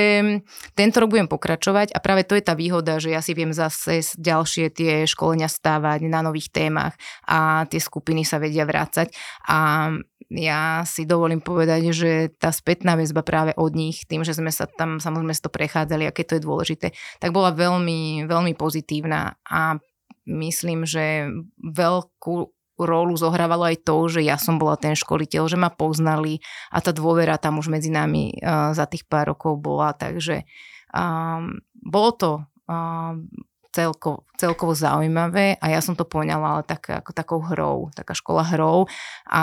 [0.73, 4.03] tento rok budem pokračovať a práve to je tá výhoda, že ja si viem zase
[4.17, 9.13] ďalšie tie školenia stávať na nových témach a tie skupiny sa vedia vrácať
[9.47, 9.89] a
[10.31, 14.67] ja si dovolím povedať, že tá spätná väzba práve od nich, tým, že sme sa
[14.67, 16.87] tam samozrejme to prechádzali, aké to je dôležité,
[17.19, 19.39] tak bola veľmi, veľmi pozitívna.
[19.47, 19.79] A
[20.27, 22.35] myslím, že veľkú
[22.81, 26.41] rolu zohrávalo aj to, že ja som bola ten školiteľ, že ma poznali
[26.73, 30.49] a tá dôvera tam už medzi nami uh, za tých pár rokov bola, takže
[30.89, 32.31] um, bolo to
[32.65, 33.29] um,
[33.71, 38.43] celko, celkovo zaujímavé a ja som to poňala ale tak, ako takou hrou, taká škola
[38.43, 38.85] hrou.
[39.31, 39.41] A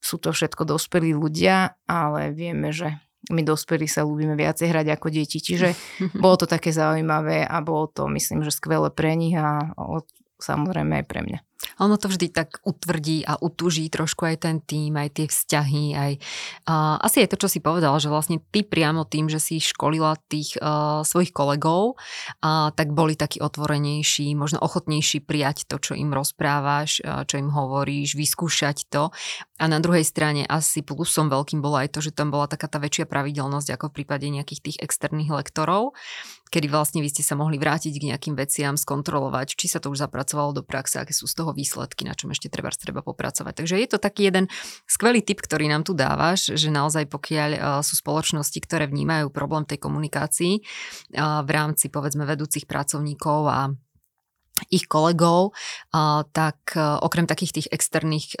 [0.00, 2.96] sú to všetko dospelí ľudia, ale vieme, že
[3.30, 5.74] my dospelí sa ľúbime viacej hrať ako deti, čiže
[6.22, 9.74] bolo to také zaujímavé a bolo to myslím, že skvelé pre nich a
[10.38, 11.47] samozrejme aj pre mňa.
[11.82, 16.12] Ono to vždy tak utvrdí a utuží trošku aj ten tým, aj tie vzťahy, aj
[16.70, 20.18] uh, asi je to, čo si povedal, že vlastne ty priamo tým, že si školila
[20.30, 26.14] tých uh, svojich kolegov, uh, tak boli takí otvorenejší, možno ochotnejší prijať to, čo im
[26.14, 29.10] rozprávaš, uh, čo im hovoríš, vyskúšať to.
[29.58, 32.78] A na druhej strane asi plusom veľkým bolo aj to, že tam bola taká tá
[32.78, 35.98] väčšia pravidelnosť ako v prípade nejakých tých externých lektorov,
[36.48, 40.02] kedy vlastne vy ste sa mohli vrátiť k nejakým veciam, skontrolovať, či sa to už
[40.02, 43.52] zapracovalo do praxe, aké sú z toho výsledky, na čom ešte treba, treba popracovať.
[43.64, 44.48] Takže je to taký jeden
[44.88, 49.68] skvelý tip, ktorý nám tu dávaš, že naozaj pokiaľ uh, sú spoločnosti, ktoré vnímajú problém
[49.68, 53.72] tej komunikácii uh, v rámci povedzme vedúcich pracovníkov a
[54.68, 55.54] ich kolegov,
[56.34, 58.38] tak e, okrem takých tých externých,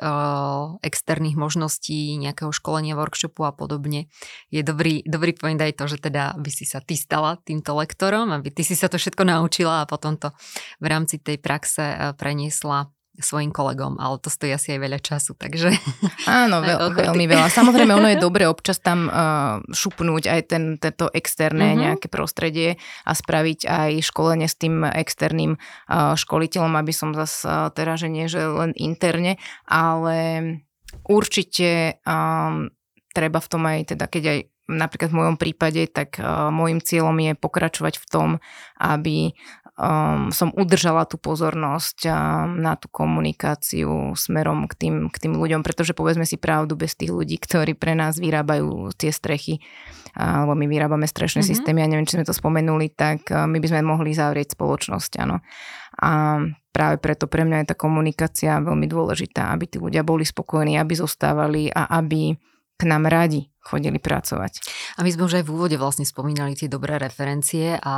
[0.82, 4.10] externých možností nejakého školenia, workshopu a podobne,
[4.50, 8.34] je dobrý, dobrý point aj to, že teda by si sa ty stala týmto lektorom,
[8.34, 10.34] aby ty si sa to všetko naučila a potom to
[10.82, 15.74] v rámci tej praxe preniesla svojim kolegom, ale to stojí asi aj veľa času, takže...
[16.26, 17.50] Áno, veľ, veľmi veľa.
[17.50, 21.82] Samozrejme, ono je dobre občas tam uh, šupnúť aj ten, tento externé uh-huh.
[21.90, 27.68] nejaké prostredie a spraviť aj školenie s tým externým uh, školiteľom, aby som zase uh,
[27.74, 30.18] teda, že nie, že len interne, ale
[31.04, 32.70] určite um,
[33.10, 37.16] treba v tom aj teda, keď aj napríklad v mojom prípade, tak uh, môjim cieľom
[37.18, 38.28] je pokračovať v tom,
[38.76, 39.32] aby
[39.78, 42.12] um, som udržala tú pozornosť um,
[42.58, 47.14] na tú komunikáciu smerom k tým, k tým ľuďom, pretože povedzme si pravdu, bez tých
[47.14, 49.62] ľudí, ktorí pre nás vyrábajú tie strechy,
[50.18, 51.54] alebo my vyrábame strešné mm-hmm.
[51.54, 55.22] systémy, ja neviem, či sme to spomenuli, tak uh, my by sme mohli zavrieť spoločnosť,
[55.22, 55.38] áno.
[55.98, 56.42] A
[56.74, 60.94] práve preto pre mňa je tá komunikácia veľmi dôležitá, aby tí ľudia boli spokojní, aby
[60.94, 62.34] zostávali a aby
[62.78, 64.64] k nám radi chodili pracovať.
[64.96, 67.94] A my sme už aj v úvode vlastne spomínali tie dobré referencie a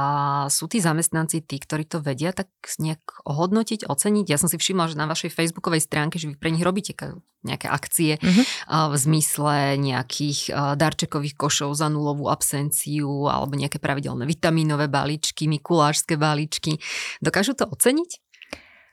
[0.51, 2.51] sú tí zamestnanci tí, ktorí to vedia tak
[2.83, 4.27] nejak ohodnotiť, oceniť.
[4.27, 6.99] Ja som si všimla, že na vašej facebookovej stránke, že vy pre nich robíte
[7.47, 8.91] nejaké akcie uh-huh.
[8.91, 16.83] v zmysle nejakých darčekových košov za nulovú absenciu alebo nejaké pravidelné vitamínové balíčky, mikulášske balíčky.
[17.23, 18.30] Dokážu to oceniť?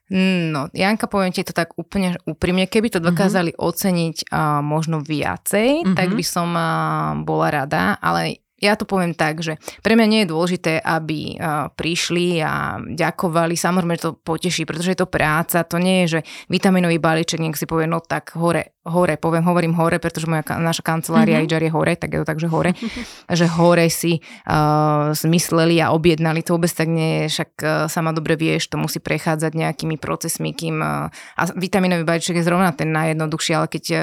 [0.07, 3.11] No, Janka, poviem ti to tak úplne úprimne, keby to mhm.
[3.11, 3.67] dokázali mm-hmm.
[3.67, 5.95] oceniť uh, možno viacej, mm-hmm.
[5.99, 10.21] tak by som uh, bola rada, ale ja to poviem tak, že pre mňa nie
[10.25, 13.53] je dôležité, aby uh, prišli a ďakovali.
[13.53, 15.61] Samozrejme, to poteší, pretože je to práca.
[15.61, 19.77] To nie je, že vitaminový balíček, nech si povie, no tak hore, hore, poviem, hovorím
[19.77, 21.69] hore, pretože moja, naša kancelária mm-hmm.
[21.69, 22.73] je hore, tak je to tak, že hore.
[23.39, 26.41] že hore si uh, zmysleli a objednali.
[26.41, 30.57] To vôbec tak nie je, však uh, sama dobre vieš, to musí prechádzať nejakými procesmi,
[30.57, 30.81] kým...
[30.81, 34.01] Uh, a vitaminový balíček je zrovna ten najjednoduchší, ale keď uh,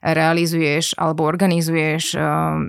[0.00, 2.64] realizuješ alebo organizuješ uh,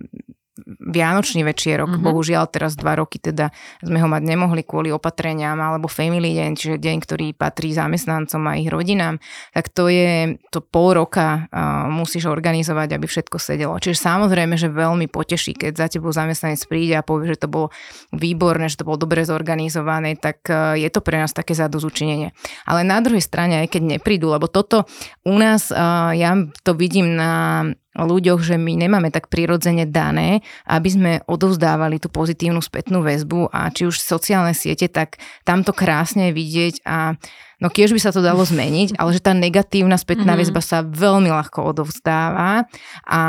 [0.68, 2.06] Vianočný večierok, mm-hmm.
[2.12, 6.76] bohužiaľ teraz dva roky teda sme ho mať nemohli kvôli opatreniam, alebo Family Deň, čiže
[6.76, 9.16] deň, ktorý patrí zamestnancom a ich rodinám,
[9.56, 13.80] tak to je to pol roka uh, musíš organizovať, aby všetko sedelo.
[13.80, 17.72] Čiže samozrejme, že veľmi poteší, keď za tebou zamestnanec príde a povie, že to bolo
[18.12, 22.36] výborné, že to bolo dobre zorganizované, tak uh, je to pre nás také zadozučinenie.
[22.68, 24.84] Ale na druhej strane, aj keď neprídu, lebo toto
[25.24, 26.36] u nás, uh, ja
[26.68, 27.64] to vidím na
[28.00, 33.68] ľuďoch, že my nemáme tak prirodzene dané, aby sme odovzdávali tú pozitívnu spätnú väzbu a
[33.68, 37.20] či už sociálne siete, tak tam to krásne vidieť a
[37.60, 40.40] no keď by sa to dalo zmeniť, ale že tá negatívna spätná mm-hmm.
[40.40, 42.64] väzba sa veľmi ľahko odovzdáva
[43.04, 43.22] a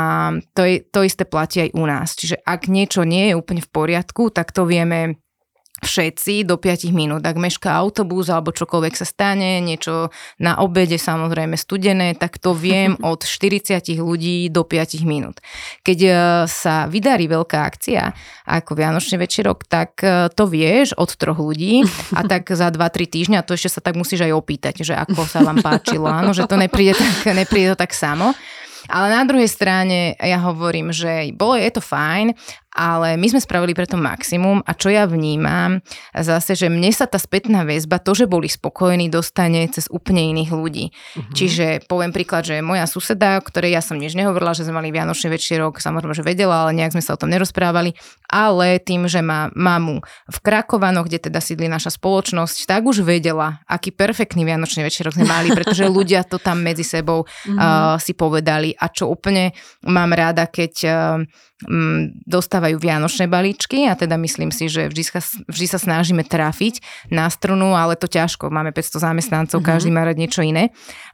[0.55, 2.15] to, je, to isté platí aj u nás.
[2.15, 5.22] Čiže ak niečo nie je úplne v poriadku, tak to vieme
[5.83, 7.21] všetci do 5 minút.
[7.27, 12.95] Ak mešká autobus alebo čokoľvek sa stane, niečo na obede samozrejme studené, tak to viem
[13.11, 15.43] od 40 ľudí do 5 minút.
[15.83, 16.11] Keď e,
[16.47, 18.15] sa vydarí veľká akcia
[18.47, 21.83] ako Vianočný večerok, tak e, to vieš od troch ľudí
[22.15, 25.43] a tak za 2-3 týždňa to ešte sa tak musíš aj opýtať, že ako sa
[25.43, 28.31] vám páčilo, áno, že to nepríde tak, nepríde to tak samo.
[28.91, 32.35] Ale na druhej strane ja hovorím, že bolo je to fajn,
[32.73, 35.79] ale my sme spravili preto maximum a čo ja vnímam
[36.11, 40.51] zase, že mne sa tá spätná väzba, to, že boli spokojní, dostane cez úplne iných
[40.51, 40.85] ľudí.
[40.89, 41.33] Uh-huh.
[41.37, 45.29] Čiže poviem príklad, že moja suseda, ktorej ja som nič nehovorila, že sme mali Vianočný
[45.29, 47.93] večerok, samozrejme, že vedela, ale nejak sme sa o tom nerozprávali,
[48.25, 53.61] ale tým, že má mamu v Krakovano, kde teda sídli naša spoločnosť, tak už vedela,
[53.69, 57.53] aký perfektný Vianočný večerok sme mali, pretože ľudia to tam medzi sebou uh-huh.
[57.53, 59.53] uh, si povedali a čo úplne
[59.85, 61.21] mám rada, keď uh,
[62.27, 67.29] dostávajú vianočné balíčky a teda myslím si, že vždy sa, vždy sa snažíme trafiť na
[67.29, 68.51] strunu, ale to ťažko.
[68.51, 69.71] Máme 500 zamestnancov, mm-hmm.
[69.75, 70.71] každý má rád niečo iné.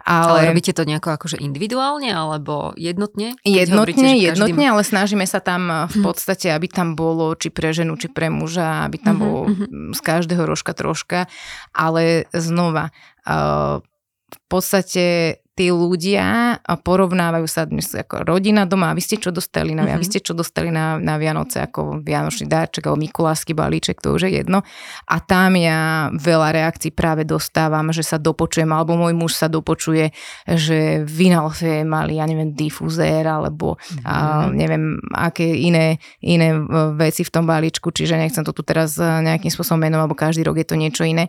[0.08, 0.48] Ale...
[0.48, 3.36] ale robíte to nejako akože individuálne alebo jednotne?
[3.44, 4.74] Jednotne, hovoríte, jednotne, každý...
[4.74, 6.04] ale snažíme sa tam eh, v mhm.
[6.06, 9.24] podstate, aby tam bolo či pre ženu, či pre muža, aby tam mm-hmm.
[9.24, 9.66] bolo mhm.
[9.94, 11.28] z každého rožka troška,
[11.76, 12.90] ale znova,
[13.28, 13.84] uh,
[14.30, 19.76] v podstate tí ľudia porovnávajú sa dnes ako rodina doma a vy ste čo dostali
[19.76, 20.00] na, mm-hmm.
[20.00, 24.32] vy ste čo dostali na, na Vianoce ako Vianočný dárček alebo Mikulášsky balíček, to už
[24.32, 24.64] je jedno.
[25.04, 30.16] A tam ja veľa reakcií práve dostávam, že sa dopočujem, alebo môj muž sa dopočuje,
[30.48, 34.08] že Vinalfe mali, ja neviem, difuzér, alebo mm-hmm.
[34.08, 36.56] a, neviem, aké iné, iné
[36.96, 40.56] veci v tom balíčku, čiže nechcem to tu teraz nejakým spôsobom menovať, lebo každý rok
[40.56, 41.28] je to niečo iné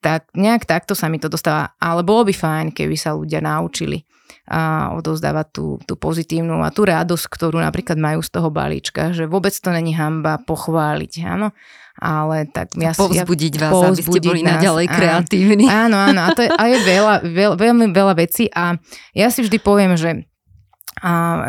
[0.00, 1.76] tak nejak takto sa mi to dostáva.
[1.76, 4.02] Ale bolo by fajn, keby sa ľudia naučili
[4.50, 9.30] a odovzdávať tú, tú pozitívnu a tú radosť, ktorú napríklad majú z toho balíčka, že
[9.30, 11.54] vôbec to není hamba pochváliť, áno.
[12.00, 15.66] Ale tak ja povzbudiť ja, vás, povzbudiť aby ste boli nás, naďalej kreatívni.
[15.68, 18.74] Áno, áno, a to je, a je veľa, veľ, veľmi veľa vecí a
[19.12, 20.26] ja si vždy poviem, že
[21.00, 21.40] a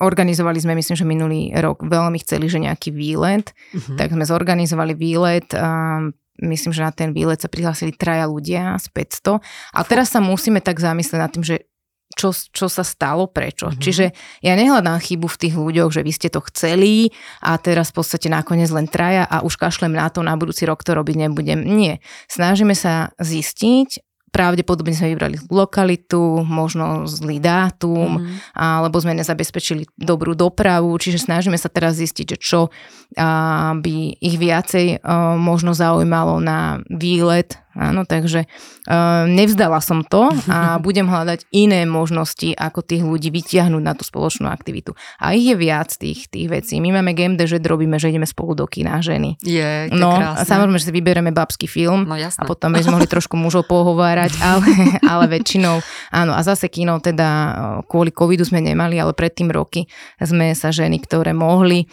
[0.00, 4.00] organizovali sme, myslím, že minulý rok veľmi chceli, že nejaký výlet, uh-huh.
[4.00, 6.00] tak sme zorganizovali výlet, a
[6.42, 9.38] myslím, že na ten výlet sa prihlásili traja ľudia z 500.
[9.74, 11.68] A teraz sa musíme tak zamyslieť nad tým, že
[12.14, 13.68] čo, čo sa stalo, prečo.
[13.68, 13.82] Mm-hmm.
[13.82, 14.06] Čiže
[14.46, 17.10] ja nehľadám chybu v tých ľuďoch, že vy ste to chceli
[17.42, 20.86] a teraz v podstate nakoniec len traja a už kašlem na to, na budúci rok
[20.86, 21.66] to robiť nebudem.
[21.66, 21.98] Nie.
[22.30, 23.98] Snažíme sa zistiť,
[24.34, 28.58] pravdepodobne sme vybrali lokalitu, možno zlý dátum, mm.
[28.58, 32.60] alebo sme nezabezpečili dobrú dopravu, čiže snažíme sa teraz zistiť, že čo
[33.78, 35.06] by ich viacej
[35.38, 38.46] možno zaujímalo na výlet Áno, takže
[38.86, 44.06] uh, nevzdala som to a budem hľadať iné možnosti, ako tých ľudí vytiahnuť na tú
[44.06, 44.94] spoločnú aktivitu.
[45.18, 46.78] A ich je viac tých, tých vecí.
[46.78, 49.36] My máme game day, že robíme, že ideme spolu do kina ženy.
[49.42, 50.38] Je, to no, krásne.
[50.38, 52.46] a samozrejme, že si vyberieme babský film No a jasné.
[52.46, 54.68] potom by sme mohli trošku mužov pohovárať, ale,
[55.12, 55.82] ale väčšinou,
[56.14, 57.52] áno, a zase kino teda uh,
[57.86, 59.90] kvôli covidu sme nemali, ale predtým roky
[60.22, 61.90] sme sa ženy, ktoré mohli,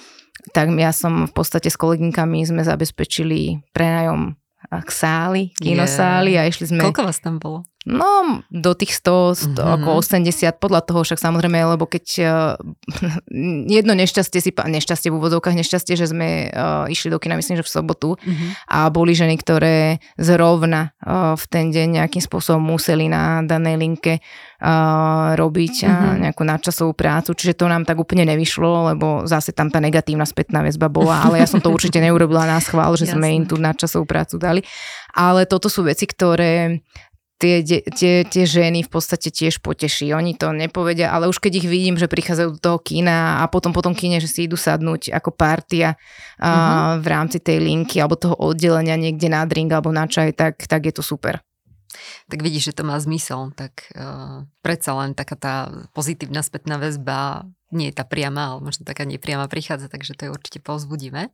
[0.50, 4.41] tak ja som v podstate s kolegynkami sme zabezpečili prenajom
[4.80, 6.80] k sály, kinosály a išli sme...
[6.80, 7.68] Koľko vás tam bolo?
[7.82, 8.06] No,
[8.54, 9.72] do tých 100, 100 Mhm.
[9.82, 12.54] ako 80, podľa toho však samozrejme, lebo keď uh,
[13.68, 17.66] jedno nešťastie si, nešťastie v úvodzovkách, nešťastie, že sme uh, išli do kina, myslím, že
[17.66, 18.70] v sobotu Mhm.
[18.70, 24.14] a boli ženy, ktoré zrovna uh, v ten deň nejakým spôsobom museli na danej linke
[24.22, 24.22] uh,
[25.34, 26.18] robiť uh, Mhm.
[26.30, 30.62] nejakú nadčasovú prácu, čiže to nám tak úplne nevyšlo, lebo zase tam tá negatívna spätná
[30.62, 34.06] väzba bola, ale ja som to určite neurobila na schvál, že sme im tú nadčasovú
[34.06, 34.62] prácu dali.
[35.18, 36.80] Ale toto sú veci, ktoré
[37.42, 40.14] tie, tie, tie ženy v podstate tiež poteší.
[40.14, 43.74] Oni to nepovedia, ale už keď ich vidím, že prichádzajú do toho kína a potom
[43.74, 45.98] po tom kíne, že si idú sadnúť ako partia
[46.38, 50.62] uh, v rámci tej linky alebo toho oddelenia niekde na drink alebo na čaj, tak,
[50.70, 51.42] tak je to super.
[52.32, 55.56] Tak vidíš, že to má zmysel, tak uh, predsa len taká tá
[55.92, 60.32] pozitívna spätná väzba nie je tá priama, ale možno taká nepriama prichádza, takže to je
[60.32, 61.32] určite povzbudivé.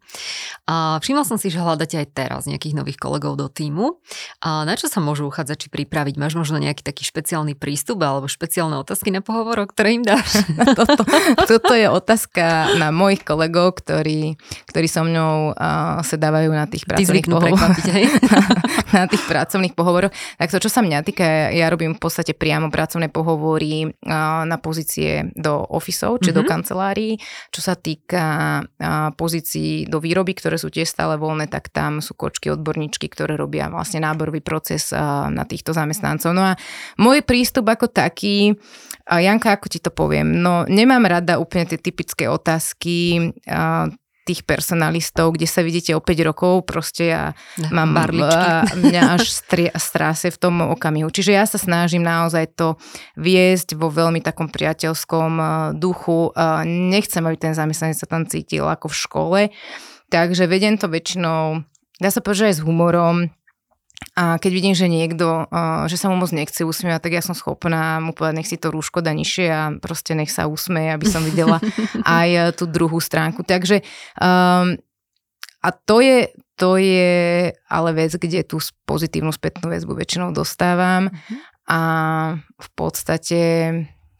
[0.70, 4.00] A všimol som si, že hľadáte aj teraz nejakých nových kolegov do týmu.
[4.46, 6.16] A na čo sa môžu uchádzači pripraviť?
[6.22, 10.46] Máš možno nejaký taký špeciálny prístup alebo špeciálne otázky na pohovor, ktoré im dáš?
[10.78, 11.04] Toto,
[11.50, 14.38] toto je otázka na mojich kolegov, ktorí,
[14.70, 17.58] ktorí so mnou uh, sa dávajú na tých pracovných pohovoroch.
[18.98, 20.14] na tých pracovných pohovoroch.
[20.38, 24.62] Tak to, čo sa mňa týka, ja robím v podstate priamo pracovné pohovory uh, na
[24.62, 26.40] pozície do ofisov, mm-hmm.
[26.40, 26.52] do Mhm.
[26.52, 27.14] kancelárií.
[27.52, 28.24] Čo sa týka
[29.16, 33.68] pozícií do výroby, ktoré sú tiež stále voľné, tak tam sú kočky odborníčky, ktoré robia
[33.68, 34.92] vlastne náborový proces
[35.30, 36.32] na týchto zamestnancov.
[36.34, 36.54] No a
[36.98, 38.56] môj prístup ako taký,
[39.08, 43.32] Janka, ako ti to poviem, no nemám rada úplne tie typické otázky,
[44.28, 47.24] tých personalistov, kde sa vidíte o 5 rokov, proste ja
[47.72, 48.28] mám barličky.
[48.28, 51.08] a mňa až stri- stráse v tom okamihu.
[51.08, 52.76] Čiže ja sa snažím naozaj to
[53.16, 55.50] viesť vo veľmi takom priateľskom eh,
[55.80, 56.36] duchu.
[56.36, 59.40] Eh, Nechcem, aby ten zamestnanec sa tam cítil ako v škole,
[60.12, 61.64] takže vedem to väčšinou,
[61.98, 63.32] dá sa povedať, aj s humorom,
[64.18, 65.46] a keď vidím, že niekto,
[65.86, 68.74] že sa mu moc nechce usmievať, tak ja som schopná mu povedať, nech si to
[68.74, 71.62] rúško dá nižšie a proste nech sa usmeje, aby som videla
[72.06, 73.46] aj eh, tú druhú stránku.
[73.46, 73.86] Takže
[74.18, 74.78] um,
[75.62, 78.58] a to je, to je ale vec, kde tú
[78.90, 81.14] pozitívnu spätnú väzbu väčšinou dostávam
[81.70, 81.82] a
[82.38, 83.50] v podstate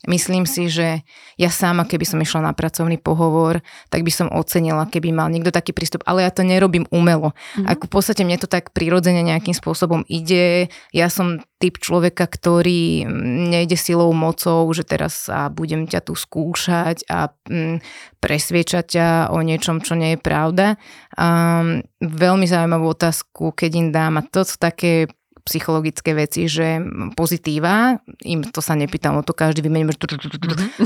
[0.08, 1.04] myslím si, že
[1.36, 3.60] ja sama, keby som išla na pracovný pohovor,
[3.92, 7.36] tak by som ocenila, keby mal niekto taký prístup, ale ja to nerobím umelo.
[7.60, 7.68] Mhm.
[7.68, 10.72] Ako v podstate mne to tak prirodzene nejakým spôsobom ide.
[10.96, 16.14] Ja som typ človeka, ktorý mm, nejde silou mocou, že teraz a budem ťa tu
[16.14, 17.82] skúšať a mm,
[18.22, 20.78] presviečať ťa o niečom, čo nie je pravda.
[21.18, 25.10] Um, veľmi zaujímavú otázku, keď im dám, a to sú také
[25.48, 26.84] psychologické veci, že
[27.16, 30.00] pozitíva, im to sa nepýtam, o to každý vymením, že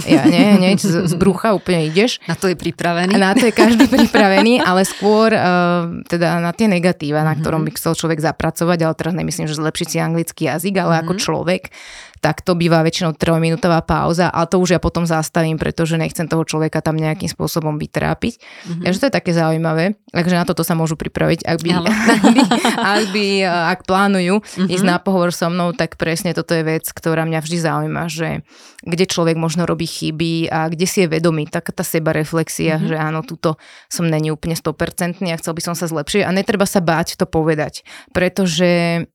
[0.05, 2.21] ja nie, nie, z, z brucha úplne ideš.
[2.29, 3.17] Na to je pripravený.
[3.17, 7.73] Na to je každý pripravený, ale skôr uh, teda na tie negatíva, na ktorom by
[7.75, 11.73] chcel človek zapracovať, ale teraz nemyslím, že zlepšiť si anglický jazyk, ale ako človek,
[12.21, 16.45] tak to býva väčšinou trojminútová pauza, ale to už ja potom zastavím, pretože nechcem toho
[16.45, 18.37] človeka tam nejakým spôsobom vytrápiť.
[18.37, 18.83] Mm-hmm.
[18.85, 22.41] Takže to je také zaujímavé, takže na toto sa môžu pripraviť, ak by, ak, by,
[22.77, 24.69] ak, by, uh, ak plánujú mm-hmm.
[24.69, 28.45] ísť na pohovor so mnou, tak presne toto je vec, ktorá mňa vždy zaujíma, že
[28.85, 32.89] kde človek možno robí chyby a kde si je vedomý, taká tá seba reflexia, mm-hmm.
[32.93, 33.57] že áno, tuto
[33.89, 37.25] som není úplne 100% a chcel by som sa zlepšiť a netreba sa báť to
[37.25, 37.81] povedať,
[38.13, 39.09] pretože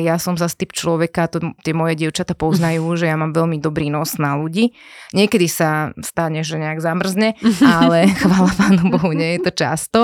[0.00, 3.92] ja som zase typ človeka, to tie moje dievčata poznajú, že ja mám veľmi dobrý
[3.92, 4.72] nos na ľudí.
[5.12, 7.36] Niekedy sa stane, že nejak zamrzne,
[7.80, 10.00] ale chvála Pánu Bohu, nie je to často.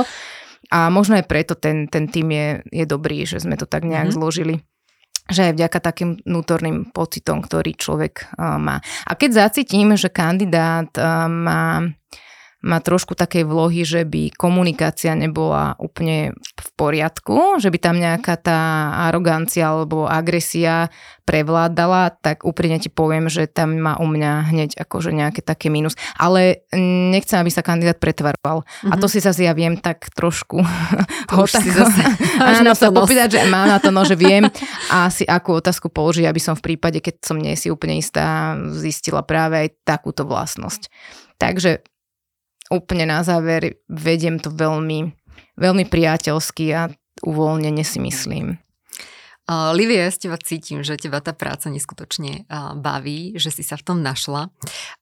[0.66, 4.10] A možno aj preto ten, ten tým je, je dobrý, že sme to tak nejak
[4.10, 4.18] mm-hmm.
[4.18, 4.56] zložili
[5.26, 8.78] že aj vďaka takým vnútorným pocitom, ktorý človek uh, má.
[9.10, 11.82] A keď zacítim, že kandidát uh, má,
[12.66, 18.34] má trošku takej vlohy, že by komunikácia nebola úplne v poriadku, že by tam nejaká
[18.34, 18.58] tá
[19.06, 20.90] arogancia alebo agresia
[21.22, 25.94] prevládala, tak úprimne ti poviem, že tam má u mňa hneď akože nejaké také mínus.
[26.18, 26.66] Ale
[27.10, 28.62] nechcem, aby sa kandidát pretvaroval.
[28.66, 28.90] Mm-hmm.
[28.90, 30.58] A to si zase ja viem tak trošku
[31.34, 31.66] ho tak,
[32.42, 34.46] áno, to popýtať, že mám na to, no, že viem
[34.90, 38.58] a si akú otázku položiť, aby som v prípade, keď som nie si úplne istá,
[38.74, 40.90] zistila práve aj takúto vlastnosť.
[41.36, 41.95] Takže
[42.70, 45.12] úplne na záver vediem to veľmi,
[45.56, 46.90] veľmi priateľsky a
[47.22, 48.60] uvoľnene si myslím.
[49.46, 53.62] Uh, Livia, ja z teba cítim, že teba tá práca neskutočne uh, baví, že si
[53.62, 54.50] sa v tom našla.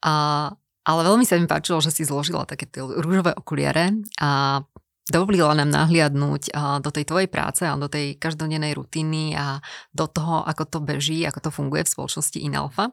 [0.05, 0.53] Uh,
[0.85, 4.61] ale veľmi sa mi páčilo, že si zložila také tie rúžové okuliare a
[5.05, 9.61] dovolila nám nahliadnúť do tej tvojej práce a do tej každodennej rutiny a
[9.93, 12.89] do toho, ako to beží, ako to funguje v spoločnosti Inalfa.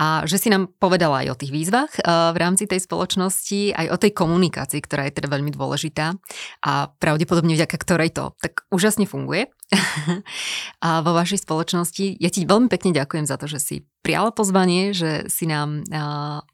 [0.00, 3.96] A že si nám povedala aj o tých výzvach v rámci tej spoločnosti, aj o
[4.00, 6.16] tej komunikácii, ktorá je teda veľmi dôležitá
[6.64, 9.52] a pravdepodobne vďaka ktorej to tak úžasne funguje
[10.86, 12.22] a vo vašej spoločnosti.
[12.22, 15.82] Ja ti veľmi pekne ďakujem za to, že si prijala pozvanie, že si nám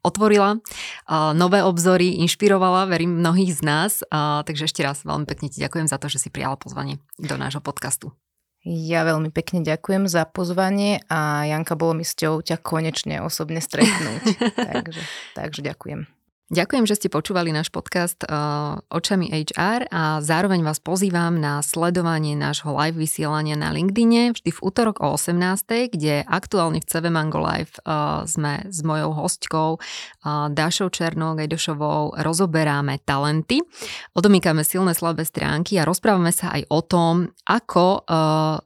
[0.01, 0.57] otvorila
[1.37, 3.91] nové obzory, inšpirovala, verím, mnohých z nás.
[4.49, 7.61] Takže ešte raz veľmi pekne ti ďakujem za to, že si prijala pozvanie do nášho
[7.61, 8.09] podcastu.
[8.63, 14.23] Ja veľmi pekne ďakujem za pozvanie a Janka, bolo mi s ťa konečne osobne stretnúť.
[14.71, 15.01] takže,
[15.35, 16.22] takže ďakujem.
[16.53, 22.37] Ďakujem, že ste počúvali náš podcast uh, Očami HR a zároveň vás pozývam na sledovanie
[22.37, 25.33] nášho live vysielania na LinkedIne vždy v útorok o 18.
[25.97, 32.21] kde aktuálne v CV Mango Live uh, sme s mojou hostkou uh, Dášou Černou Gajdošovou
[32.21, 33.57] rozoberáme talenty,
[34.13, 38.61] odomýkame silné slabé stránky a rozprávame sa aj o tom, ako uh,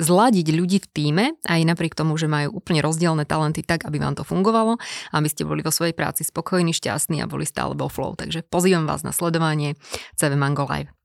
[0.00, 4.16] zladiť ľudí v týme, aj napriek tomu, že majú úplne rozdielne talenty tak, aby vám
[4.16, 4.80] to fungovalo,
[5.12, 8.16] aby ste boli vo svojej práci spokojní, šťastní a boli stále vo flow.
[8.16, 9.76] Takže pozývam vás na sledovanie
[10.16, 10.95] CV Mango Live.